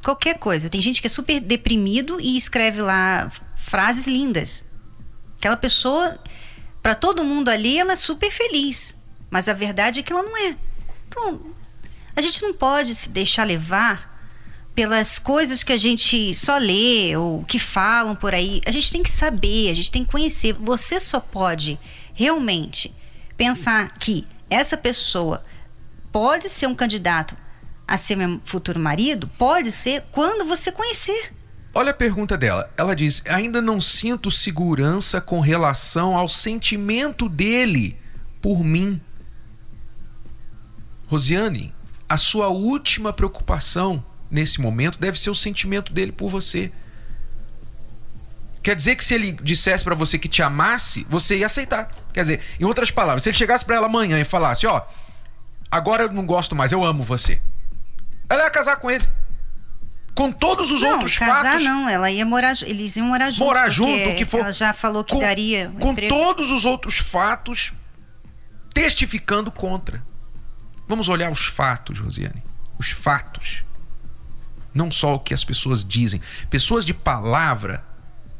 Qualquer 0.02 0.38
coisa. 0.38 0.68
Tem 0.68 0.80
gente 0.80 1.00
que 1.00 1.06
é 1.06 1.10
super 1.10 1.40
deprimido 1.40 2.20
e 2.20 2.36
escreve 2.36 2.80
lá 2.80 3.30
frases 3.56 4.06
lindas. 4.06 4.64
Aquela 5.46 5.56
pessoa, 5.56 6.18
para 6.82 6.92
todo 6.92 7.22
mundo 7.22 7.50
ali, 7.50 7.78
ela 7.78 7.92
é 7.92 7.96
super 7.96 8.32
feliz. 8.32 8.96
Mas 9.30 9.48
a 9.48 9.52
verdade 9.52 10.00
é 10.00 10.02
que 10.02 10.12
ela 10.12 10.24
não 10.24 10.36
é. 10.36 10.56
Então, 11.06 11.40
a 12.16 12.20
gente 12.20 12.42
não 12.42 12.52
pode 12.52 12.92
se 12.96 13.10
deixar 13.10 13.44
levar 13.44 14.12
pelas 14.74 15.20
coisas 15.20 15.62
que 15.62 15.72
a 15.72 15.76
gente 15.76 16.34
só 16.34 16.58
lê 16.58 17.16
ou 17.16 17.44
que 17.44 17.60
falam 17.60 18.16
por 18.16 18.34
aí. 18.34 18.60
A 18.66 18.72
gente 18.72 18.90
tem 18.90 19.04
que 19.04 19.08
saber, 19.08 19.70
a 19.70 19.74
gente 19.74 19.92
tem 19.92 20.04
que 20.04 20.10
conhecer. 20.10 20.52
Você 20.54 20.98
só 20.98 21.20
pode 21.20 21.78
realmente 22.12 22.92
pensar 23.36 23.96
que 24.00 24.26
essa 24.50 24.76
pessoa 24.76 25.44
pode 26.10 26.48
ser 26.48 26.66
um 26.66 26.74
candidato 26.74 27.36
a 27.86 27.96
ser 27.96 28.16
meu 28.16 28.40
futuro 28.42 28.80
marido? 28.80 29.30
Pode 29.38 29.70
ser 29.70 30.02
quando 30.10 30.44
você 30.44 30.72
conhecer. 30.72 31.35
Olha 31.78 31.90
a 31.90 31.94
pergunta 31.94 32.38
dela. 32.38 32.72
Ela 32.74 32.96
diz: 32.96 33.22
ainda 33.28 33.60
não 33.60 33.82
sinto 33.82 34.30
segurança 34.30 35.20
com 35.20 35.40
relação 35.40 36.16
ao 36.16 36.26
sentimento 36.26 37.28
dele 37.28 37.94
por 38.40 38.64
mim. 38.64 38.98
Rosiane, 41.06 41.74
a 42.08 42.16
sua 42.16 42.48
última 42.48 43.12
preocupação 43.12 44.02
nesse 44.30 44.58
momento 44.58 44.98
deve 44.98 45.20
ser 45.20 45.28
o 45.28 45.34
sentimento 45.34 45.92
dele 45.92 46.12
por 46.12 46.30
você. 46.30 46.72
Quer 48.62 48.74
dizer 48.74 48.96
que 48.96 49.04
se 49.04 49.12
ele 49.12 49.32
dissesse 49.32 49.84
para 49.84 49.94
você 49.94 50.18
que 50.18 50.30
te 50.30 50.42
amasse, 50.42 51.06
você 51.10 51.36
ia 51.36 51.46
aceitar. 51.46 51.94
Quer 52.10 52.22
dizer, 52.22 52.40
em 52.58 52.64
outras 52.64 52.90
palavras, 52.90 53.22
se 53.22 53.28
ele 53.28 53.36
chegasse 53.36 53.66
para 53.66 53.76
ela 53.76 53.86
amanhã 53.86 54.18
e 54.18 54.24
falasse: 54.24 54.66
Ó, 54.66 54.80
agora 55.70 56.04
eu 56.04 56.12
não 56.14 56.24
gosto 56.24 56.56
mais, 56.56 56.72
eu 56.72 56.82
amo 56.82 57.04
você. 57.04 57.38
Ela 58.30 58.44
ia 58.44 58.50
casar 58.50 58.76
com 58.76 58.90
ele. 58.90 59.06
Com 60.16 60.32
todos 60.32 60.72
os 60.72 60.80
não, 60.80 60.92
outros 60.92 61.18
casar, 61.18 61.42
fatos. 61.42 61.64
não, 61.64 61.86
ela 61.86 62.10
ia 62.10 62.24
morar, 62.24 62.54
eles 62.62 62.96
iam 62.96 63.06
morar 63.06 63.30
juntos. 63.30 63.46
Morar 63.46 63.68
junto, 63.68 64.14
que 64.16 64.24
for. 64.24 64.40
Ela 64.40 64.52
já 64.52 64.72
falou 64.72 65.04
que 65.04 65.12
com, 65.12 65.20
daria. 65.20 65.70
Um 65.76 65.78
com 65.78 65.92
emprego. 65.92 66.14
todos 66.14 66.50
os 66.50 66.64
outros 66.64 66.96
fatos 66.96 67.74
testificando 68.72 69.52
contra. 69.52 70.02
Vamos 70.88 71.10
olhar 71.10 71.30
os 71.30 71.44
fatos, 71.44 71.98
Rosiane. 71.98 72.42
Os 72.78 72.90
fatos. 72.90 73.62
Não 74.72 74.90
só 74.90 75.16
o 75.16 75.20
que 75.20 75.34
as 75.34 75.44
pessoas 75.44 75.84
dizem. 75.84 76.22
Pessoas 76.48 76.86
de 76.86 76.94
palavra, 76.94 77.84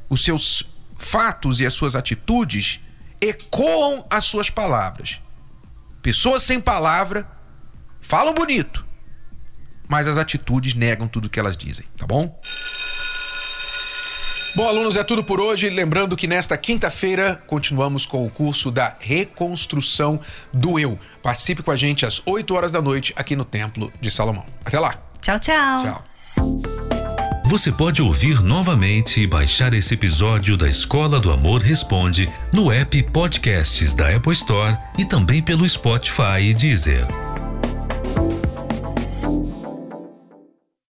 os 0.08 0.24
seus 0.24 0.62
fatos 0.96 1.60
e 1.60 1.66
as 1.66 1.74
suas 1.74 1.94
atitudes 1.94 2.80
ecoam 3.20 4.06
as 4.08 4.24
suas 4.24 4.48
palavras. 4.48 5.20
Pessoas 6.00 6.42
sem 6.42 6.58
palavra 6.58 7.28
falam 8.00 8.32
bonito, 8.32 8.85
mas 9.88 10.06
as 10.06 10.18
atitudes 10.18 10.74
negam 10.74 11.08
tudo 11.08 11.28
que 11.28 11.38
elas 11.38 11.56
dizem, 11.56 11.86
tá 11.96 12.06
bom? 12.06 12.38
Bom, 14.56 14.66
alunos, 14.66 14.96
é 14.96 15.04
tudo 15.04 15.22
por 15.22 15.38
hoje. 15.38 15.68
Lembrando 15.68 16.16
que 16.16 16.26
nesta 16.26 16.56
quinta-feira 16.56 17.38
continuamos 17.46 18.06
com 18.06 18.24
o 18.24 18.30
curso 18.30 18.70
da 18.70 18.96
reconstrução 18.98 20.18
do 20.50 20.78
eu. 20.78 20.98
Participe 21.22 21.62
com 21.62 21.70
a 21.70 21.76
gente 21.76 22.06
às 22.06 22.22
8 22.24 22.54
horas 22.54 22.72
da 22.72 22.80
noite 22.80 23.12
aqui 23.16 23.36
no 23.36 23.44
Templo 23.44 23.92
de 24.00 24.10
Salomão. 24.10 24.46
Até 24.64 24.80
lá. 24.80 24.94
Tchau, 25.20 25.38
tchau. 25.38 25.82
Tchau. 25.82 26.04
Você 27.44 27.70
pode 27.70 28.00
ouvir 28.00 28.42
novamente 28.42 29.20
e 29.20 29.26
baixar 29.26 29.74
esse 29.74 29.92
episódio 29.92 30.56
da 30.56 30.68
Escola 30.68 31.20
do 31.20 31.30
Amor 31.30 31.60
Responde 31.60 32.26
no 32.52 32.72
app 32.72 33.02
Podcasts 33.12 33.94
da 33.94 34.16
Apple 34.16 34.32
Store 34.32 34.76
e 34.98 35.04
também 35.04 35.42
pelo 35.42 35.68
Spotify 35.68 36.40
e 36.40 36.54
Deezer. 36.54 37.25